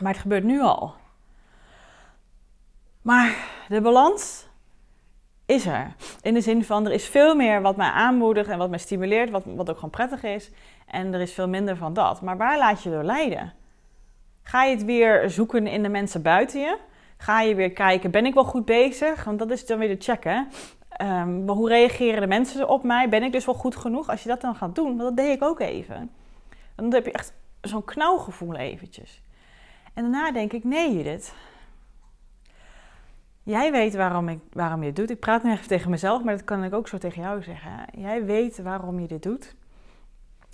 Maar 0.00 0.12
het 0.12 0.20
gebeurt 0.20 0.44
nu 0.44 0.60
al. 0.60 0.94
Maar 3.02 3.36
de 3.68 3.80
balans 3.80 4.46
is 5.46 5.66
er. 5.66 5.94
In 6.20 6.34
de 6.34 6.40
zin 6.40 6.64
van, 6.64 6.86
er 6.86 6.92
is 6.92 7.06
veel 7.06 7.34
meer 7.34 7.62
wat 7.62 7.76
mij 7.76 7.90
aanmoedigt 7.90 8.48
en 8.48 8.58
wat 8.58 8.70
mij 8.70 8.78
stimuleert, 8.78 9.30
wat, 9.30 9.42
wat 9.44 9.70
ook 9.70 9.74
gewoon 9.74 9.90
prettig 9.90 10.22
is. 10.22 10.50
En 10.86 11.14
er 11.14 11.20
is 11.20 11.32
veel 11.32 11.48
minder 11.48 11.76
van 11.76 11.92
dat. 11.92 12.20
Maar 12.20 12.36
waar 12.36 12.58
laat 12.58 12.82
je 12.82 12.90
door 12.90 13.02
leiden? 13.02 13.52
Ga 14.42 14.64
je 14.64 14.74
het 14.76 14.84
weer 14.84 15.30
zoeken 15.30 15.66
in 15.66 15.82
de 15.82 15.88
mensen 15.88 16.22
buiten 16.22 16.60
je? 16.60 16.78
Ga 17.24 17.40
je 17.40 17.54
weer 17.54 17.72
kijken, 17.72 18.10
ben 18.10 18.26
ik 18.26 18.34
wel 18.34 18.44
goed 18.44 18.64
bezig? 18.64 19.24
Want 19.24 19.38
dat 19.38 19.50
is 19.50 19.66
dan 19.66 19.78
weer 19.78 19.88
de 19.88 20.02
check, 20.02 20.24
hè? 20.24 20.42
Um, 21.20 21.48
hoe 21.48 21.68
reageren 21.68 22.20
de 22.20 22.26
mensen 22.26 22.68
op 22.68 22.82
mij? 22.82 23.08
Ben 23.08 23.22
ik 23.22 23.32
dus 23.32 23.44
wel 23.44 23.54
goed 23.54 23.76
genoeg? 23.76 24.08
Als 24.08 24.22
je 24.22 24.28
dat 24.28 24.40
dan 24.40 24.54
gaat 24.54 24.74
doen, 24.74 24.96
dat 24.96 25.16
deed 25.16 25.34
ik 25.36 25.42
ook 25.42 25.60
even. 25.60 26.10
Dan 26.76 26.92
heb 26.92 27.04
je 27.04 27.12
echt 27.12 27.32
zo'n 27.60 27.84
knauwgevoel 27.84 28.54
eventjes. 28.54 29.22
En 29.94 30.02
daarna 30.02 30.32
denk 30.32 30.52
ik, 30.52 30.64
nee 30.64 30.96
Judith. 30.96 31.34
Jij 33.42 33.72
weet 33.72 33.94
waarom, 33.94 34.28
ik, 34.28 34.40
waarom 34.52 34.80
je 34.80 34.86
dit 34.86 34.96
doet. 34.96 35.10
Ik 35.10 35.20
praat 35.20 35.42
nu 35.42 35.52
even 35.52 35.68
tegen 35.68 35.90
mezelf, 35.90 36.24
maar 36.24 36.36
dat 36.36 36.44
kan 36.44 36.64
ik 36.64 36.74
ook 36.74 36.88
zo 36.88 36.98
tegen 36.98 37.22
jou 37.22 37.42
zeggen. 37.42 37.70
Jij 37.96 38.24
weet 38.24 38.62
waarom 38.62 39.00
je 39.00 39.06
dit 39.06 39.22
doet. 39.22 39.54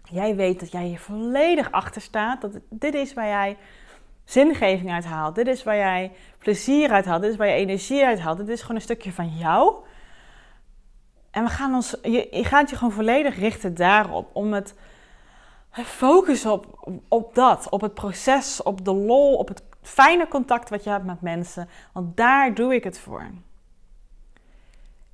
Jij 0.03 0.37
weet 0.37 0.61
dat 0.61 0.73
jij 0.73 0.85
hier 0.85 1.01
volledig 1.01 1.71
achter 1.71 2.03
staat. 2.03 2.41
Dat 2.41 2.61
dit 2.69 2.95
is 2.95 3.15
waar 3.15 3.29
jij 3.29 3.57
zingeving 4.31 4.93
uit 4.93 5.05
haalt. 5.05 5.35
Dit 5.35 5.47
is 5.47 5.63
waar 5.63 5.77
jij 5.77 6.13
plezier 6.39 6.91
uit 6.91 7.05
haalt. 7.05 7.23
Dit 7.23 7.31
is 7.31 7.37
waar 7.37 7.49
je 7.49 7.55
energie 7.55 8.05
uit 8.05 8.21
haalt. 8.21 8.39
Dit 8.39 8.49
is 8.49 8.61
gewoon 8.61 8.77
een 8.77 8.83
stukje 8.83 9.13
van 9.13 9.29
jou. 9.29 9.75
En 11.31 11.45
we 11.45 11.51
gaan 11.51 11.75
ons, 11.75 11.97
je, 12.03 12.29
je 12.31 12.45
gaat 12.45 12.71
je 12.71 12.77
gewoon 12.77 12.93
volledig 12.93 13.39
richten 13.39 13.75
daarop. 13.75 14.31
Om 14.33 14.53
het 14.53 14.75
focus 15.73 16.47
op, 16.47 16.91
op 17.09 17.35
dat. 17.35 17.69
Op 17.69 17.81
het 17.81 17.95
proces, 17.95 18.63
op 18.63 18.85
de 18.85 18.95
lol, 18.95 19.35
op 19.35 19.49
het 19.49 19.63
fijne 19.83 20.29
contact 20.29 20.71
wat 20.71 20.85
je 20.85 20.91
hebt 20.91 21.05
met 21.05 21.21
mensen. 21.21 21.69
Want 21.93 22.17
daar 22.17 22.55
doe 22.55 22.75
ik 22.75 22.85
het 22.85 22.99
voor. 22.99 23.31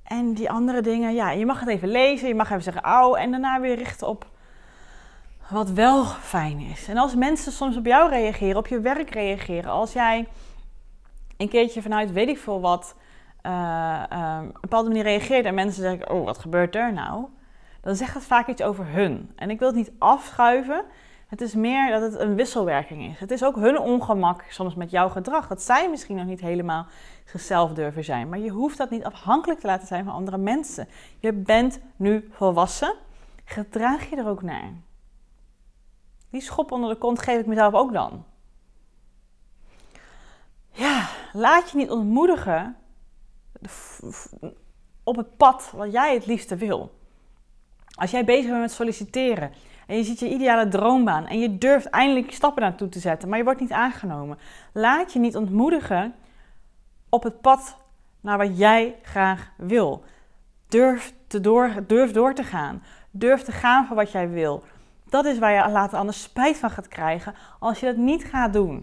En 0.03 0.33
die 0.33 0.49
andere 0.49 0.81
dingen, 0.81 1.13
ja, 1.13 1.31
je 1.31 1.45
mag 1.45 1.59
het 1.59 1.69
even 1.69 1.87
lezen. 1.87 2.27
Je 2.27 2.35
mag 2.35 2.49
even 2.49 2.63
zeggen, 2.63 2.83
auw. 2.83 3.15
En 3.15 3.31
daarna 3.31 3.59
weer 3.59 3.75
richten 3.75 4.07
op 4.07 4.25
wat 5.49 5.69
wel 5.69 6.05
fijn 6.05 6.59
is. 6.59 6.87
En 6.87 6.97
als 6.97 7.15
mensen 7.15 7.51
soms 7.51 7.77
op 7.77 7.85
jou 7.85 8.09
reageren, 8.09 8.57
op 8.57 8.67
je 8.67 8.79
werk 8.79 9.09
reageren, 9.09 9.71
als 9.71 9.93
jij 9.93 10.27
een 11.37 11.49
keertje 11.49 11.81
vanuit 11.81 12.11
weet 12.11 12.27
ik 12.27 12.37
veel 12.37 12.61
wat 12.61 12.95
uh, 13.43 14.03
een 14.09 14.55
bepaalde 14.61 14.87
manier 14.87 15.03
reageert 15.03 15.45
en 15.45 15.53
mensen 15.53 15.81
zeggen: 15.81 16.09
Oh, 16.11 16.25
wat 16.25 16.37
gebeurt 16.37 16.75
er 16.75 16.93
nou? 16.93 17.25
Dan 17.81 17.95
zegt 17.95 18.13
het 18.13 18.23
vaak 18.23 18.47
iets 18.47 18.61
over 18.61 18.87
hun. 18.87 19.31
En 19.35 19.49
ik 19.49 19.59
wil 19.59 19.67
het 19.67 19.77
niet 19.77 19.91
afschuiven, 19.97 20.83
Het 21.27 21.41
is 21.41 21.55
meer 21.55 21.91
dat 21.91 22.01
het 22.01 22.19
een 22.19 22.35
wisselwerking 22.35 23.11
is. 23.11 23.19
Het 23.19 23.31
is 23.31 23.43
ook 23.43 23.55
hun 23.55 23.79
ongemak 23.79 24.43
soms 24.49 24.75
met 24.75 24.91
jouw 24.91 25.09
gedrag. 25.09 25.47
Dat 25.47 25.61
zij 25.61 25.89
misschien 25.89 26.15
nog 26.15 26.25
niet 26.25 26.41
helemaal 26.41 26.85
zichzelf 27.25 27.73
durven 27.73 28.03
zijn. 28.03 28.29
Maar 28.29 28.39
je 28.39 28.49
hoeft 28.49 28.77
dat 28.77 28.89
niet 28.89 29.03
afhankelijk 29.03 29.59
te 29.59 29.67
laten 29.67 29.87
zijn 29.87 30.05
van 30.05 30.13
andere 30.13 30.37
mensen. 30.37 30.87
Je 31.19 31.33
bent 31.33 31.79
nu 31.95 32.29
volwassen. 32.31 32.93
Gedraag 33.45 34.09
je 34.09 34.15
er 34.15 34.27
ook 34.27 34.41
naar. 34.41 34.71
Die 36.29 36.41
schop 36.41 36.71
onder 36.71 36.89
de 36.89 36.95
kont 36.95 37.19
geef 37.19 37.39
ik 37.39 37.45
mezelf 37.45 37.73
ook 37.73 37.93
dan. 37.93 38.25
Ja, 40.71 41.07
laat 41.33 41.69
je 41.69 41.77
niet 41.77 41.91
ontmoedigen 41.91 42.77
op 45.03 45.15
het 45.15 45.37
pad 45.37 45.71
wat 45.75 45.91
jij 45.91 46.13
het 46.13 46.25
liefste 46.25 46.55
wil. 46.55 46.95
Als 47.95 48.11
jij 48.11 48.25
bezig 48.25 48.49
bent 48.49 48.61
met 48.61 48.71
solliciteren 48.71 49.51
en 49.87 49.97
je 49.97 50.03
ziet 50.03 50.19
je 50.19 50.29
ideale 50.29 50.67
droombaan 50.67 51.27
en 51.27 51.39
je 51.39 51.57
durft 51.57 51.85
eindelijk 51.85 52.31
stappen 52.31 52.61
naartoe 52.61 52.89
te 52.89 52.99
zetten, 52.99 53.29
maar 53.29 53.37
je 53.37 53.43
wordt 53.43 53.59
niet 53.59 53.71
aangenomen, 53.71 54.37
laat 54.73 55.13
je 55.13 55.19
niet 55.19 55.35
ontmoedigen 55.35 56.15
op 57.09 57.23
het 57.23 57.41
pad 57.41 57.77
naar 58.21 58.37
wat 58.37 58.57
jij 58.57 58.95
graag 59.01 59.51
wil. 59.57 60.03
Durf, 60.67 61.13
te 61.27 61.41
door, 61.41 61.83
durf 61.87 62.11
door 62.11 62.33
te 62.33 62.43
gaan. 62.43 62.83
Durf 63.11 63.41
te 63.41 63.51
gaan 63.51 63.85
voor 63.85 63.95
wat 63.95 64.11
jij 64.11 64.29
wil. 64.29 64.63
Dat 65.09 65.25
is 65.25 65.39
waar 65.39 65.51
je 65.51 65.71
later 65.71 65.97
anders 65.97 66.21
spijt 66.21 66.57
van 66.57 66.69
gaat 66.69 66.87
krijgen 66.87 67.33
als 67.59 67.79
je 67.79 67.85
dat 67.85 67.97
niet 67.97 68.23
gaat 68.23 68.53
doen. 68.53 68.75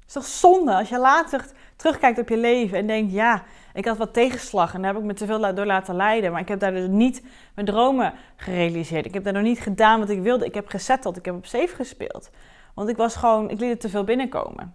Het 0.00 0.06
is 0.06 0.12
toch 0.12 0.24
zonde 0.24 0.74
als 0.74 0.88
je 0.88 0.98
later 0.98 1.46
terugkijkt 1.76 2.18
op 2.18 2.28
je 2.28 2.36
leven 2.36 2.78
en 2.78 2.86
denkt: 2.86 3.12
ja, 3.12 3.42
ik 3.74 3.84
had 3.84 3.96
wat 3.96 4.12
tegenslag 4.12 4.74
en 4.74 4.82
daar 4.82 4.92
heb 4.92 5.02
ik 5.02 5.06
me 5.06 5.14
te 5.14 5.26
veel 5.26 5.54
door 5.54 5.66
laten 5.66 5.94
leiden. 5.94 6.32
Maar 6.32 6.40
ik 6.40 6.48
heb 6.48 6.60
daar 6.60 6.72
dus 6.72 6.88
niet 6.88 7.22
mijn 7.54 7.66
dromen 7.66 8.14
gerealiseerd. 8.36 9.06
Ik 9.06 9.14
heb 9.14 9.24
daar 9.24 9.32
nog 9.32 9.42
niet 9.42 9.60
gedaan 9.60 10.00
wat 10.00 10.08
ik 10.08 10.22
wilde. 10.22 10.44
Ik 10.44 10.54
heb 10.54 10.68
gezetteld, 10.68 11.16
ik 11.16 11.24
heb 11.24 11.34
op 11.34 11.46
safe 11.46 11.74
gespeeld. 11.74 12.30
Want 12.74 12.88
ik 12.88 12.96
was 12.96 13.16
gewoon, 13.16 13.50
ik 13.50 13.60
liet 13.60 13.70
het 13.70 13.80
te 13.80 13.88
veel 13.88 14.04
binnenkomen. 14.04 14.74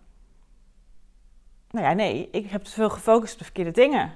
Nou 1.71 1.85
ja, 1.85 1.93
nee, 1.93 2.29
ik 2.31 2.49
heb 2.49 2.63
te 2.63 2.71
veel 2.71 2.89
gefocust 2.89 3.33
op 3.33 3.37
de 3.39 3.45
verkeerde 3.45 3.71
dingen. 3.71 4.11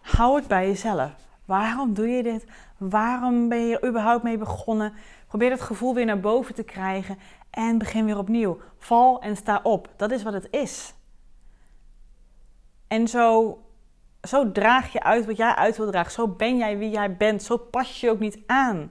Hou 0.00 0.36
het 0.36 0.46
bij 0.46 0.66
jezelf. 0.66 1.10
Waarom 1.44 1.94
doe 1.94 2.08
je 2.08 2.22
dit? 2.22 2.44
Waarom 2.78 3.48
ben 3.48 3.66
je 3.66 3.78
er 3.78 3.88
überhaupt 3.88 4.22
mee 4.22 4.38
begonnen? 4.38 4.92
Probeer 5.26 5.50
het 5.50 5.60
gevoel 5.60 5.94
weer 5.94 6.04
naar 6.04 6.20
boven 6.20 6.54
te 6.54 6.62
krijgen 6.62 7.18
en 7.50 7.78
begin 7.78 8.04
weer 8.04 8.18
opnieuw. 8.18 8.58
Val 8.78 9.20
en 9.20 9.36
sta 9.36 9.60
op. 9.62 9.88
Dat 9.96 10.10
is 10.10 10.22
wat 10.22 10.32
het 10.32 10.48
is. 10.50 10.94
En 12.88 13.08
zo, 13.08 13.58
zo 14.22 14.52
draag 14.52 14.92
je 14.92 15.02
uit 15.02 15.26
wat 15.26 15.36
jij 15.36 15.54
uit 15.54 15.76
wil 15.76 15.90
dragen. 15.90 16.12
Zo 16.12 16.28
ben 16.28 16.56
jij 16.56 16.78
wie 16.78 16.90
jij 16.90 17.16
bent. 17.16 17.42
Zo 17.42 17.56
pas 17.56 18.00
je 18.00 18.10
ook 18.10 18.18
niet 18.18 18.38
aan. 18.46 18.90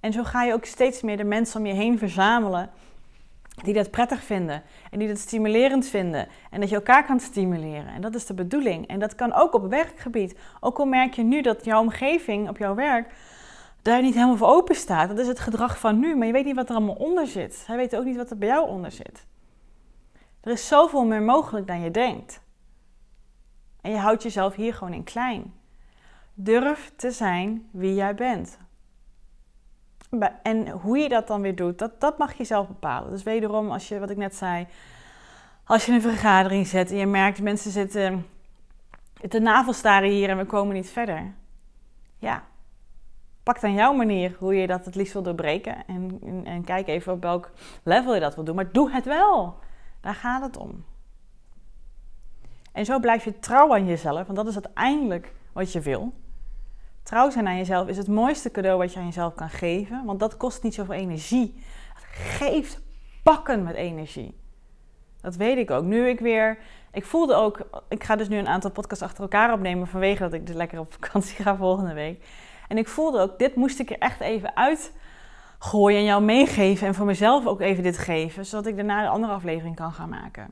En 0.00 0.12
zo 0.12 0.24
ga 0.24 0.42
je 0.42 0.52
ook 0.52 0.64
steeds 0.64 1.02
meer 1.02 1.16
de 1.16 1.24
mensen 1.24 1.60
om 1.60 1.66
je 1.66 1.74
heen 1.74 1.98
verzamelen 1.98 2.70
die 3.62 3.74
dat 3.74 3.90
prettig 3.90 4.22
vinden 4.22 4.62
en 4.90 4.98
die 4.98 5.08
dat 5.08 5.18
stimulerend 5.18 5.86
vinden 5.86 6.28
en 6.50 6.60
dat 6.60 6.68
je 6.68 6.74
elkaar 6.74 7.04
kan 7.04 7.20
stimuleren. 7.20 7.86
En 7.86 8.00
dat 8.00 8.14
is 8.14 8.26
de 8.26 8.34
bedoeling. 8.34 8.86
En 8.86 8.98
dat 8.98 9.14
kan 9.14 9.32
ook 9.32 9.54
op 9.54 9.70
werkgebied. 9.70 10.38
Ook 10.60 10.78
al 10.78 10.86
merk 10.86 11.14
je 11.14 11.22
nu 11.22 11.42
dat 11.42 11.64
jouw 11.64 11.80
omgeving 11.80 12.48
op 12.48 12.58
jouw 12.58 12.74
werk 12.74 13.12
daar 13.82 14.02
niet 14.02 14.14
helemaal 14.14 14.36
voor 14.36 14.48
open 14.48 14.74
staat. 14.74 15.08
Dat 15.08 15.18
is 15.18 15.26
het 15.26 15.40
gedrag 15.40 15.78
van 15.78 15.98
nu, 15.98 16.16
maar 16.16 16.26
je 16.26 16.32
weet 16.32 16.44
niet 16.44 16.54
wat 16.54 16.68
er 16.68 16.76
allemaal 16.76 16.94
onder 16.94 17.26
zit. 17.26 17.64
Hij 17.66 17.76
weet 17.76 17.96
ook 17.96 18.04
niet 18.04 18.16
wat 18.16 18.30
er 18.30 18.38
bij 18.38 18.48
jou 18.48 18.68
onder 18.68 18.92
zit. 18.92 19.26
Er 20.40 20.52
is 20.52 20.68
zoveel 20.68 21.04
meer 21.04 21.22
mogelijk 21.22 21.66
dan 21.66 21.80
je 21.80 21.90
denkt. 21.90 22.42
En 23.80 23.90
je 23.90 23.96
houdt 23.96 24.22
jezelf 24.22 24.54
hier 24.54 24.74
gewoon 24.74 24.92
in 24.92 25.04
klein. 25.04 25.54
Durf 26.34 26.92
te 26.96 27.10
zijn 27.10 27.68
wie 27.70 27.94
jij 27.94 28.14
bent. 28.14 28.58
En 30.42 30.68
hoe 30.68 30.98
je 30.98 31.08
dat 31.08 31.26
dan 31.26 31.40
weer 31.40 31.56
doet, 31.56 31.78
dat, 31.78 32.00
dat 32.00 32.18
mag 32.18 32.34
je 32.34 32.44
zelf 32.44 32.66
bepalen. 32.66 33.10
Dus 33.10 33.22
wederom, 33.22 33.70
als 33.70 33.88
je, 33.88 33.98
wat 33.98 34.10
ik 34.10 34.16
net 34.16 34.34
zei, 34.34 34.66
als 35.64 35.86
je 35.86 35.92
een 35.92 36.00
vergadering 36.00 36.66
zet 36.66 36.90
en 36.90 36.96
je 36.96 37.06
merkt 37.06 37.42
mensen 37.42 37.70
zitten 37.70 38.26
te 39.28 39.38
navelstaren 39.38 40.10
hier 40.10 40.28
en 40.28 40.36
we 40.36 40.44
komen 40.44 40.74
niet 40.74 40.90
verder. 40.90 41.34
Ja, 42.18 42.44
pak 43.42 43.60
dan 43.60 43.74
jouw 43.74 43.92
manier 43.92 44.36
hoe 44.38 44.54
je 44.54 44.66
dat 44.66 44.84
het 44.84 44.94
liefst 44.94 45.12
wil 45.12 45.22
doorbreken. 45.22 45.86
En, 45.86 46.18
en, 46.22 46.44
en 46.44 46.64
kijk 46.64 46.88
even 46.88 47.12
op 47.12 47.22
welk 47.22 47.50
level 47.82 48.14
je 48.14 48.20
dat 48.20 48.34
wil 48.34 48.44
doen. 48.44 48.54
Maar 48.54 48.72
doe 48.72 48.90
het 48.90 49.04
wel. 49.04 49.58
Daar 50.00 50.14
gaat 50.14 50.42
het 50.42 50.56
om. 50.56 50.84
En 52.72 52.84
zo 52.84 52.98
blijf 52.98 53.24
je 53.24 53.38
trouw 53.38 53.74
aan 53.74 53.86
jezelf, 53.86 54.26
want 54.26 54.36
dat 54.36 54.46
is 54.46 54.54
uiteindelijk 54.54 55.32
wat 55.52 55.72
je 55.72 55.80
wil. 55.80 56.12
Trouw 57.06 57.30
zijn 57.30 57.46
aan 57.46 57.56
jezelf 57.56 57.88
is 57.88 57.96
het 57.96 58.08
mooiste 58.08 58.50
cadeau 58.50 58.78
wat 58.78 58.92
je 58.92 58.98
aan 58.98 59.04
jezelf 59.04 59.34
kan 59.34 59.50
geven, 59.50 60.04
want 60.04 60.20
dat 60.20 60.36
kost 60.36 60.62
niet 60.62 60.74
zoveel 60.74 60.94
energie. 60.94 61.62
Het 61.94 62.04
geeft 62.08 62.80
pakken 63.22 63.62
met 63.62 63.74
energie. 63.74 64.40
Dat 65.20 65.36
weet 65.36 65.56
ik 65.56 65.70
ook. 65.70 65.84
Nu 65.84 66.08
ik 66.08 66.20
weer. 66.20 66.58
Ik 66.92 67.04
voelde 67.04 67.34
ook. 67.34 67.82
Ik 67.88 68.04
ga 68.04 68.16
dus 68.16 68.28
nu 68.28 68.36
een 68.36 68.48
aantal 68.48 68.70
podcasts 68.70 69.04
achter 69.04 69.22
elkaar 69.22 69.52
opnemen. 69.52 69.86
vanwege 69.86 70.22
dat 70.22 70.32
ik 70.32 70.46
dus 70.46 70.56
lekker 70.56 70.78
op 70.78 70.92
vakantie 70.92 71.42
ga 71.44 71.56
volgende 71.56 71.94
week. 71.94 72.24
En 72.68 72.78
ik 72.78 72.88
voelde 72.88 73.20
ook. 73.20 73.38
Dit 73.38 73.54
moest 73.54 73.78
ik 73.78 73.90
er 73.90 73.98
echt 73.98 74.20
even 74.20 74.56
uit 74.56 74.92
gooien 75.58 75.98
en 75.98 76.04
jou 76.04 76.22
meegeven. 76.22 76.86
En 76.86 76.94
voor 76.94 77.06
mezelf 77.06 77.46
ook 77.46 77.60
even 77.60 77.82
dit 77.82 77.98
geven. 77.98 78.46
Zodat 78.46 78.66
ik 78.66 78.76
daarna 78.76 79.02
de 79.02 79.08
andere 79.08 79.32
aflevering 79.32 79.76
kan 79.76 79.92
gaan 79.92 80.08
maken. 80.08 80.50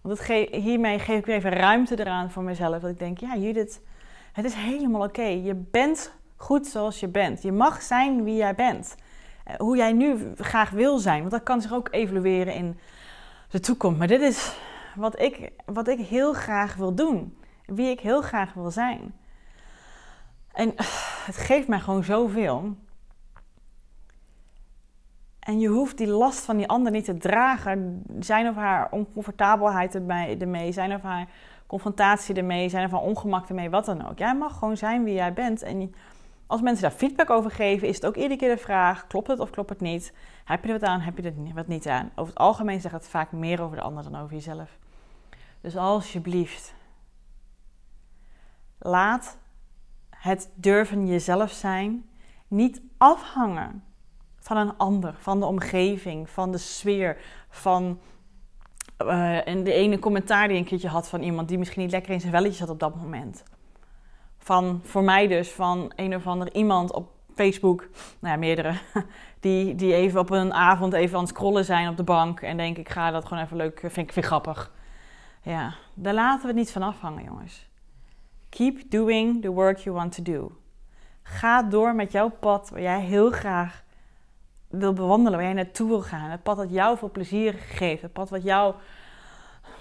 Want 0.00 0.24
hiermee 0.50 0.98
geef 0.98 1.18
ik 1.18 1.26
weer 1.26 1.36
even 1.36 1.52
ruimte 1.52 2.00
eraan 2.00 2.30
voor 2.30 2.42
mezelf. 2.42 2.80
Dat 2.80 2.90
ik 2.90 2.98
denk: 2.98 3.18
ja, 3.18 3.36
Judith 3.36 3.80
het 4.36 4.44
is 4.44 4.54
helemaal 4.54 5.02
oké. 5.02 5.22
Je 5.22 5.54
bent 5.54 6.12
goed 6.36 6.66
zoals 6.66 7.00
je 7.00 7.08
bent. 7.08 7.42
Je 7.42 7.52
mag 7.52 7.82
zijn 7.82 8.24
wie 8.24 8.36
jij 8.36 8.54
bent. 8.54 8.94
Eh, 9.44 9.56
hoe 9.56 9.76
jij 9.76 9.92
nu 9.92 10.34
graag 10.36 10.70
wil 10.70 10.98
zijn. 10.98 11.18
Want 11.18 11.30
dat 11.30 11.42
kan 11.42 11.60
zich 11.60 11.72
ook 11.72 11.88
evolueren 11.90 12.54
in 12.54 12.78
de 13.50 13.60
toekomst. 13.60 13.98
Maar 13.98 14.06
dit 14.06 14.20
is 14.20 14.56
wat 14.94 15.20
ik, 15.20 15.52
wat 15.64 15.88
ik 15.88 15.98
heel 15.98 16.32
graag 16.32 16.74
wil 16.74 16.94
doen. 16.94 17.38
Wie 17.66 17.90
ik 17.90 18.00
heel 18.00 18.22
graag 18.22 18.52
wil 18.52 18.70
zijn. 18.70 19.14
En 20.52 20.72
het 21.26 21.36
geeft 21.36 21.68
mij 21.68 21.80
gewoon 21.80 22.04
zoveel. 22.04 22.76
En 25.38 25.60
je 25.60 25.68
hoeft 25.68 25.98
die 25.98 26.06
last 26.06 26.44
van 26.44 26.56
die 26.56 26.68
ander 26.68 26.92
niet 26.92 27.04
te 27.04 27.16
dragen. 27.16 28.02
Zijn 28.20 28.48
of 28.48 28.54
haar 28.54 28.90
oncomfortabelheid 28.90 29.94
ermee, 29.94 30.72
zijn 30.72 30.94
of 30.94 31.02
haar 31.02 31.28
confrontatie 31.66 32.34
ermee, 32.34 32.68
zijn 32.68 32.82
er 32.82 32.88
van 32.88 33.00
ongemak 33.00 33.48
ermee, 33.48 33.70
wat 33.70 33.84
dan 33.84 34.08
ook. 34.08 34.18
Jij 34.18 34.36
mag 34.36 34.58
gewoon 34.58 34.76
zijn 34.76 35.04
wie 35.04 35.14
jij 35.14 35.32
bent. 35.32 35.62
En 35.62 35.94
als 36.46 36.60
mensen 36.60 36.82
daar 36.82 36.98
feedback 36.98 37.30
over 37.30 37.50
geven, 37.50 37.88
is 37.88 37.94
het 37.94 38.06
ook 38.06 38.16
iedere 38.16 38.36
keer 38.36 38.54
de 38.54 38.62
vraag: 38.62 39.06
klopt 39.06 39.28
het 39.28 39.40
of 39.40 39.50
klopt 39.50 39.70
het 39.70 39.80
niet? 39.80 40.12
Heb 40.44 40.64
je 40.64 40.72
er 40.72 40.78
wat 40.78 40.88
aan, 40.88 41.00
heb 41.00 41.16
je 41.16 41.22
er 41.22 41.54
wat 41.54 41.66
niet 41.66 41.88
aan? 41.88 42.10
Over 42.14 42.32
het 42.32 42.42
algemeen 42.42 42.80
zegt 42.80 42.94
het 42.94 43.08
vaak 43.08 43.32
meer 43.32 43.62
over 43.62 43.76
de 43.76 43.82
ander 43.82 44.02
dan 44.02 44.20
over 44.20 44.34
jezelf. 44.34 44.78
Dus 45.60 45.76
alsjeblieft, 45.76 46.74
laat 48.78 49.38
het 50.10 50.50
durven 50.54 51.06
jezelf 51.06 51.50
zijn 51.50 52.08
niet 52.48 52.82
afhangen 52.98 53.84
van 54.38 54.56
een 54.56 54.76
ander, 54.76 55.14
van 55.18 55.40
de 55.40 55.46
omgeving, 55.46 56.30
van 56.30 56.52
de 56.52 56.58
sfeer, 56.58 57.16
van 57.48 58.00
en 59.44 59.64
de 59.64 59.72
ene 59.72 59.98
commentaar 59.98 60.48
die 60.48 60.56
een 60.56 60.64
keertje 60.64 60.88
had 60.88 61.08
van 61.08 61.22
iemand 61.22 61.48
die 61.48 61.58
misschien 61.58 61.82
niet 61.82 61.90
lekker 61.90 62.12
in 62.12 62.20
zijn 62.20 62.32
velletje 62.32 62.56
zat 62.56 62.70
op 62.70 62.80
dat 62.80 62.94
moment. 62.94 63.42
Van, 64.38 64.80
voor 64.82 65.02
mij 65.02 65.26
dus, 65.26 65.50
van 65.50 65.92
een 65.96 66.14
of 66.14 66.26
ander 66.26 66.54
iemand 66.54 66.92
op 66.92 67.10
Facebook, 67.34 67.88
nou 68.18 68.34
ja, 68.34 68.38
meerdere, 68.38 68.74
die, 69.40 69.74
die 69.74 69.94
even 69.94 70.20
op 70.20 70.30
een 70.30 70.52
avond 70.52 70.92
even 70.92 71.14
aan 71.16 71.20
het 71.20 71.30
scrollen 71.32 71.64
zijn 71.64 71.88
op 71.88 71.96
de 71.96 72.02
bank 72.02 72.40
en 72.40 72.56
denk 72.56 72.76
ik 72.76 72.88
ga 72.88 73.10
dat 73.10 73.24
gewoon 73.24 73.42
even 73.42 73.56
leuk, 73.56 73.78
vind 73.78 73.96
ik 73.96 74.12
vind 74.12 74.26
grappig. 74.26 74.72
Ja, 75.42 75.74
daar 75.94 76.14
laten 76.14 76.40
we 76.40 76.46
het 76.46 76.56
niet 76.56 76.72
van 76.72 76.82
afhangen, 76.82 77.24
jongens. 77.24 77.68
Keep 78.48 78.90
doing 78.90 79.42
the 79.42 79.50
work 79.50 79.78
you 79.78 79.96
want 79.96 80.12
to 80.12 80.22
do. 80.22 80.52
Ga 81.22 81.62
door 81.62 81.94
met 81.94 82.12
jouw 82.12 82.28
pad 82.28 82.70
waar 82.70 82.80
jij 82.80 83.00
heel 83.00 83.30
graag 83.30 83.84
wil 84.78 84.92
bewandelen, 84.92 85.38
waar 85.38 85.48
jij 85.48 85.56
naartoe 85.56 85.88
wil 85.88 86.02
gaan. 86.02 86.30
Het 86.30 86.42
pad 86.42 86.56
dat 86.56 86.70
jou 86.70 86.98
veel 86.98 87.10
plezier 87.10 87.52
geeft. 87.52 88.02
Het 88.02 88.12
pad 88.12 88.30
wat, 88.30 88.42
jou, 88.42 88.74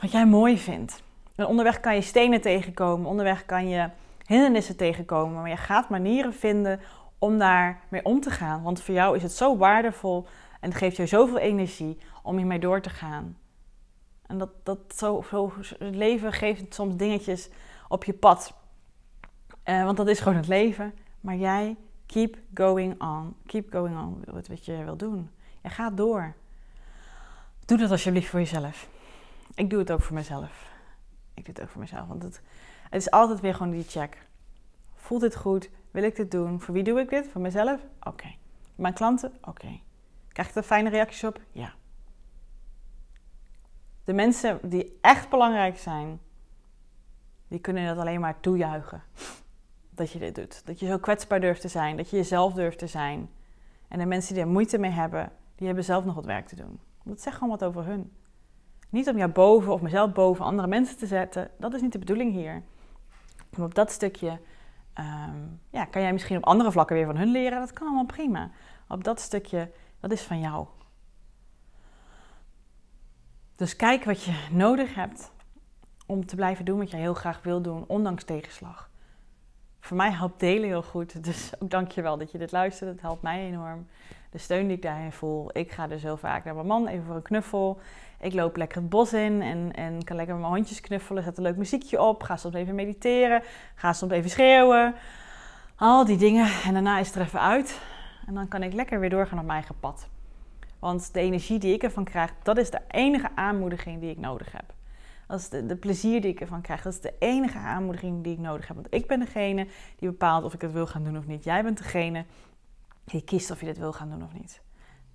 wat 0.02 0.12
jij 0.12 0.26
mooi 0.26 0.58
vindt. 0.58 1.04
En 1.36 1.46
onderweg 1.46 1.80
kan 1.80 1.96
je 1.96 2.02
stenen 2.02 2.42
tegenkomen. 2.42 3.10
Onderweg 3.10 3.46
kan 3.46 3.70
je 3.70 3.90
hindernissen 4.26 4.78
tegenkomen. 4.78 5.42
Maar 5.42 5.50
je 5.50 5.58
gaat 5.58 5.90
manieren 5.90 6.34
vinden 6.34 6.80
om 7.20 7.38
daar 7.38 7.80
mee 7.90 8.04
om 8.04 8.22
te 8.22 8.30
gaan. 8.30 8.64
Want 8.64 8.82
voor 8.82 8.94
jou 8.94 9.16
is 9.16 9.24
het 9.24 9.32
zo 9.32 9.58
waardevol 9.58 10.28
en 10.60 10.70
het 10.70 10.78
geeft 10.78 10.96
je 10.96 11.06
zoveel 11.06 11.38
energie 11.38 11.98
om 12.24 12.38
hiermee 12.38 12.60
door 12.60 12.82
te 12.82 12.90
gaan. 12.90 13.38
En 14.28 14.38
dat, 14.38 14.50
dat 14.64 14.80
zo, 14.96 15.24
zo, 15.30 15.52
het 15.80 15.96
leven 15.96 16.34
geeft 16.34 16.74
soms 16.74 16.96
dingetjes 16.96 17.50
op 17.88 18.04
je 18.04 18.14
pad. 18.14 18.54
Uh, 19.66 19.84
want 19.84 19.98
dat 19.98 20.08
is 20.08 20.20
gewoon 20.20 20.38
het 20.38 20.48
leven. 20.48 20.94
Maar 21.22 21.36
jij 21.36 21.76
Keep 22.06 22.38
going 22.54 23.02
on. 23.02 23.36
Keep 23.46 23.72
going 23.72 23.98
on 23.98 24.24
met 24.34 24.48
wat 24.48 24.65
je 24.65 24.84
wil 24.84 24.98
doen. 24.98 25.30
Je 25.62 25.70
gaat 25.70 25.98
door. 25.98 26.34
Doe 27.65 27.78
dat 27.78 27.91
alsjeblieft 27.91 28.30
voor 28.30 28.39
jezelf. 28.39 28.89
Ik 29.56 29.70
doe 29.70 29.80
het 29.80 29.91
ook 29.91 30.02
voor 30.02 30.15
mezelf. 30.15 30.74
Ik 31.34 31.46
doe 31.46 31.54
het 31.54 31.63
ook 31.63 31.70
voor 31.70 31.82
mezelf. 31.82 32.08
Want 32.08 32.24
het, 32.24 32.41
het 32.89 33.02
is 33.02 33.12
altijd 33.12 33.39
weer 33.39 33.56
gewoon 33.56 33.72
die 33.72 33.84
check. 33.84 34.28
Voelt 34.96 35.22
dit 35.22 35.36
goed? 35.36 35.70
Wil 35.91 36.04
ik 36.04 36.15
dit 36.15 36.32
doen? 36.32 36.62
Voor 36.62 36.74
wie 36.74 36.84
doe 36.84 37.00
ik 37.00 37.10
dit? 37.10 37.28
Voor 37.28 37.41
mezelf? 37.41 37.82
Oké. 38.04 38.36
Mijn 38.76 38.94
klanten? 38.94 39.34
Oké. 39.41 39.80
Krijg 40.28 40.50
ik 40.50 40.56
er 40.56 40.63
fijne 40.63 40.89
reacties 40.89 41.24
op? 41.24 41.39
Ja. 41.52 41.74
De 44.04 44.13
mensen 44.13 44.60
die 44.70 44.98
echt 45.02 45.30
belangrijk 45.30 45.78
zijn, 45.78 46.20
die 47.48 47.60
kunnen 47.60 47.88
dat 47.88 47.98
alleen 47.98 48.20
maar 48.20 48.39
toejuichen. 48.39 49.04
Dat 49.96 50.12
je 50.12 50.20
dit 50.20 50.36
doet. 50.36 50.66
Dat 50.66 50.80
je 50.80 50.86
zo 50.86 50.98
kwetsbaar 50.98 51.40
durft 51.40 51.62
te 51.62 51.68
zijn. 51.68 51.98
Dat 51.98 52.10
je 52.10 52.16
jezelf 52.16 52.54
durft 52.54 52.78
te 52.78 52.88
zijn. 52.88 53.30
En 53.88 54.00
de 54.00 54.06
mensen 54.06 54.34
die 54.34 54.44
er 54.44 54.50
moeite 54.50 54.78
mee 54.78 54.92
hebben, 54.92 55.32
die 55.56 55.66
hebben 55.66 55.84
zelf 55.86 56.06
nog 56.06 56.16
wat 56.16 56.26
werk 56.26 56.48
te 56.48 56.56
doen. 56.56 56.80
Dat 57.04 57.22
zegt 57.22 57.36
gewoon 57.36 57.50
wat 57.50 57.64
over 57.64 57.86
hun. 57.86 58.12
Niet 58.90 59.10
om 59.10 59.18
jou 59.18 59.32
boven 59.32 59.74
of 59.74 59.82
mezelf 59.82 60.14
boven 60.14 60.46
andere 60.46 60.68
mensen 60.68 60.98
te 60.98 61.08
zetten. 61.08 61.52
Dat 61.58 61.74
is 61.74 61.82
niet 61.82 61.92
de 61.92 62.00
bedoeling 62.00 62.32
hier. 62.32 62.64
Op 63.58 63.76
dat 63.76 63.92
stukje 63.92 64.40
ehm, 64.94 65.38
ja, 65.70 65.86
kan 65.86 66.02
jij 66.02 66.14
misschien 66.14 66.38
op 66.38 66.46
andere 66.46 66.72
vlakken 66.72 66.96
weer 66.96 67.06
van 67.06 67.18
hun 67.18 67.32
leren. 67.32 67.60
Dat 67.60 67.74
kan 67.74 67.88
allemaal 67.88 68.06
prima. 68.06 68.52
Op 68.88 69.04
dat 69.04 69.20
stukje, 69.20 69.72
dat 70.00 70.12
is 70.12 70.22
van 70.22 70.40
jou. 70.40 70.68
Dus 73.56 73.76
kijk 73.76 74.04
wat 74.04 74.24
je 74.24 74.48
nodig 74.52 74.96
hebt 74.96 75.32
om 76.06 76.26
te 76.26 76.36
blijven 76.36 76.66
doen 76.66 76.78
wat 76.78 76.92
je 76.92 76.98
heel 76.98 77.14
graag 77.14 77.44
wil 77.44 77.62
doen, 77.62 77.84
ondanks 77.88 78.24
tegenslag. 78.24 78.90
Voor 79.86 79.98
mij 79.98 80.12
helpt 80.12 80.39
delen 80.39 80.67
heel 80.67 80.84
goed. 80.84 81.24
Dus 81.24 81.52
ook 81.60 81.69
dank 81.69 81.91
je 81.91 82.02
wel 82.02 82.17
dat 82.17 82.32
je 82.32 82.38
dit 82.38 82.52
luistert. 82.52 82.89
Het 82.89 83.02
helpt 83.02 83.21
mij 83.21 83.45
enorm. 83.45 83.88
De 84.30 84.38
steun 84.38 84.67
die 84.67 84.76
ik 84.76 84.82
daarin 84.82 85.12
voel. 85.12 85.50
Ik 85.54 85.71
ga 85.71 85.88
dus 85.88 86.02
heel 86.02 86.17
vaak 86.17 86.43
naar 86.43 86.56
mijn 86.56 86.67
man, 86.67 86.88
even 86.88 87.06
voor 87.06 87.15
een 87.15 87.21
knuffel. 87.21 87.80
Ik 88.19 88.34
loop 88.34 88.56
lekker 88.56 88.78
het 88.82 88.89
bos 88.89 89.13
in 89.13 89.41
en, 89.41 89.71
en 89.74 90.04
kan 90.04 90.15
lekker 90.15 90.36
met 90.36 90.43
mijn 90.43 90.56
hondjes 90.56 90.82
knuffelen. 90.82 91.24
Zet 91.24 91.38
een 91.38 91.43
leuk 91.43 91.56
muziekje 91.58 92.02
op. 92.02 92.24
Ga 92.24 92.38
soms 92.38 92.56
even 92.56 92.76
mediteren. 92.76 93.41
Ga 93.76 93.93
soms 93.93 94.12
even 94.12 94.30
schreeuwen. 94.30 94.95
Al 95.76 96.06
die 96.06 96.17
dingen. 96.17 96.48
En 96.63 96.74
daarna 96.74 97.00
is 97.00 97.08
het 97.08 97.15
er 97.15 97.21
even 97.21 97.41
uit. 97.41 97.82
En 98.28 98.34
dan 98.34 98.48
kan 98.48 98.63
ik 98.63 98.74
lekker 98.74 99.00
weer 99.00 99.10
doorgaan 99.10 99.39
op 99.39 99.45
mijn 99.45 99.58
eigen 99.58 99.80
pad. 99.80 100.08
Want 100.80 101.13
de 101.13 101.19
energie 101.19 101.60
die 101.60 101.74
ik 101.74 101.84
ervan 101.84 102.04
krijg, 102.04 102.34
dat 102.43 102.58
is 102.58 102.69
de 102.69 102.82
enige 102.88 103.30
aanmoediging 103.36 104.00
die 104.00 104.12
ik 104.12 104.19
nodig 104.19 104.52
heb. 104.52 104.75
Dat 105.28 105.40
is 105.40 105.50
de, 105.50 105.76
plezier 105.76 106.22
die 106.22 106.32
ik 106.32 106.42
ervan 106.42 106.62
krijg. 106.62 106.82
Dat 106.82 106.94
is 106.94 107.02
de 107.02 107.14
enige 107.20 107.58
aanmoediging 107.58 108.24
die 108.24 108.34
ik 108.34 108.40
nodig 108.40 108.68
heb. 108.68 108.76
Want 108.76 108.94
ik 108.94 109.08
ben 109.08 109.20
degene 109.20 109.68
die 109.96 110.10
bepaalt 110.10 110.44
of 110.44 110.54
ik 110.54 110.62
het 110.62 110.72
wil 110.72 110.88
gaan 110.88 111.04
doen 111.04 111.18
of 111.18 111.28
niet. 111.28 111.44
Jij 111.44 111.64
bent 111.64 111.78
degene 111.78 112.26
die 113.04 113.24
kiest 113.24 113.52
of 113.52 113.60
je 113.60 113.66
dit 113.66 113.78
wil 113.78 113.94
gaan 113.94 114.10
doen 114.10 114.24
of 114.24 114.34
niet. 114.34 114.62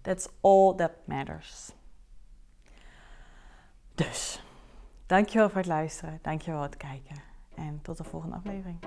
That's 0.00 0.28
all 0.40 0.74
that 0.74 0.92
matters. 1.04 1.72
Dus, 3.94 4.42
dankjewel 5.06 5.48
voor 5.48 5.58
het 5.58 5.66
luisteren. 5.66 6.18
Dankjewel 6.22 6.60
voor 6.60 6.68
het 6.68 6.76
kijken. 6.76 7.16
En 7.54 7.78
tot 7.82 7.96
de 7.96 8.04
volgende 8.04 8.36
aflevering. 8.36 8.78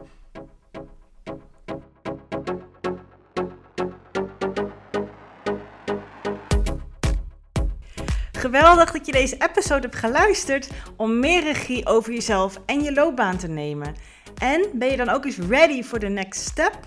Geweldig 8.43 8.91
dat 8.91 9.05
je 9.05 9.11
deze 9.11 9.35
episode 9.39 9.81
hebt 9.81 9.95
geluisterd 9.95 10.69
om 10.95 11.19
meer 11.19 11.43
regie 11.43 11.85
over 11.85 12.13
jezelf 12.13 12.59
en 12.65 12.83
je 12.83 12.93
loopbaan 12.93 13.37
te 13.37 13.47
nemen. 13.47 13.95
En 14.37 14.65
ben 14.73 14.89
je 14.89 14.97
dan 14.97 15.09
ook 15.09 15.25
eens 15.25 15.37
ready 15.37 15.83
for 15.83 15.99
the 15.99 16.07
next 16.07 16.41
step? 16.41 16.79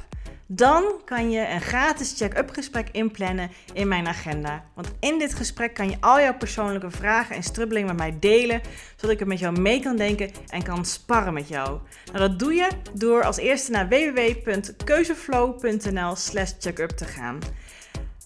Dan 0.46 0.84
kan 1.04 1.30
je 1.30 1.48
een 1.48 1.60
gratis 1.60 2.14
check-up 2.16 2.50
gesprek 2.50 2.88
inplannen 2.92 3.50
in 3.72 3.88
mijn 3.88 4.08
agenda. 4.08 4.64
Want 4.74 4.92
in 5.00 5.18
dit 5.18 5.34
gesprek 5.34 5.74
kan 5.74 5.90
je 5.90 5.96
al 6.00 6.20
jouw 6.20 6.36
persoonlijke 6.36 6.90
vragen 6.90 7.36
en 7.36 7.42
strubbelingen 7.42 7.88
met 7.88 7.96
mij 7.96 8.16
delen, 8.20 8.60
zodat 8.96 9.14
ik 9.14 9.20
er 9.20 9.26
met 9.26 9.38
jou 9.38 9.60
mee 9.60 9.80
kan 9.80 9.96
denken 9.96 10.30
en 10.48 10.62
kan 10.62 10.84
sparren 10.84 11.34
met 11.34 11.48
jou. 11.48 11.78
Nou, 12.12 12.18
dat 12.18 12.38
doe 12.38 12.54
je 12.54 12.68
door 12.92 13.24
als 13.24 13.36
eerste 13.36 13.70
naar 13.70 13.88
www.keuzeflow.nl/slash 13.88 16.52
checkup 16.58 16.90
te 16.90 17.04
gaan. 17.04 17.38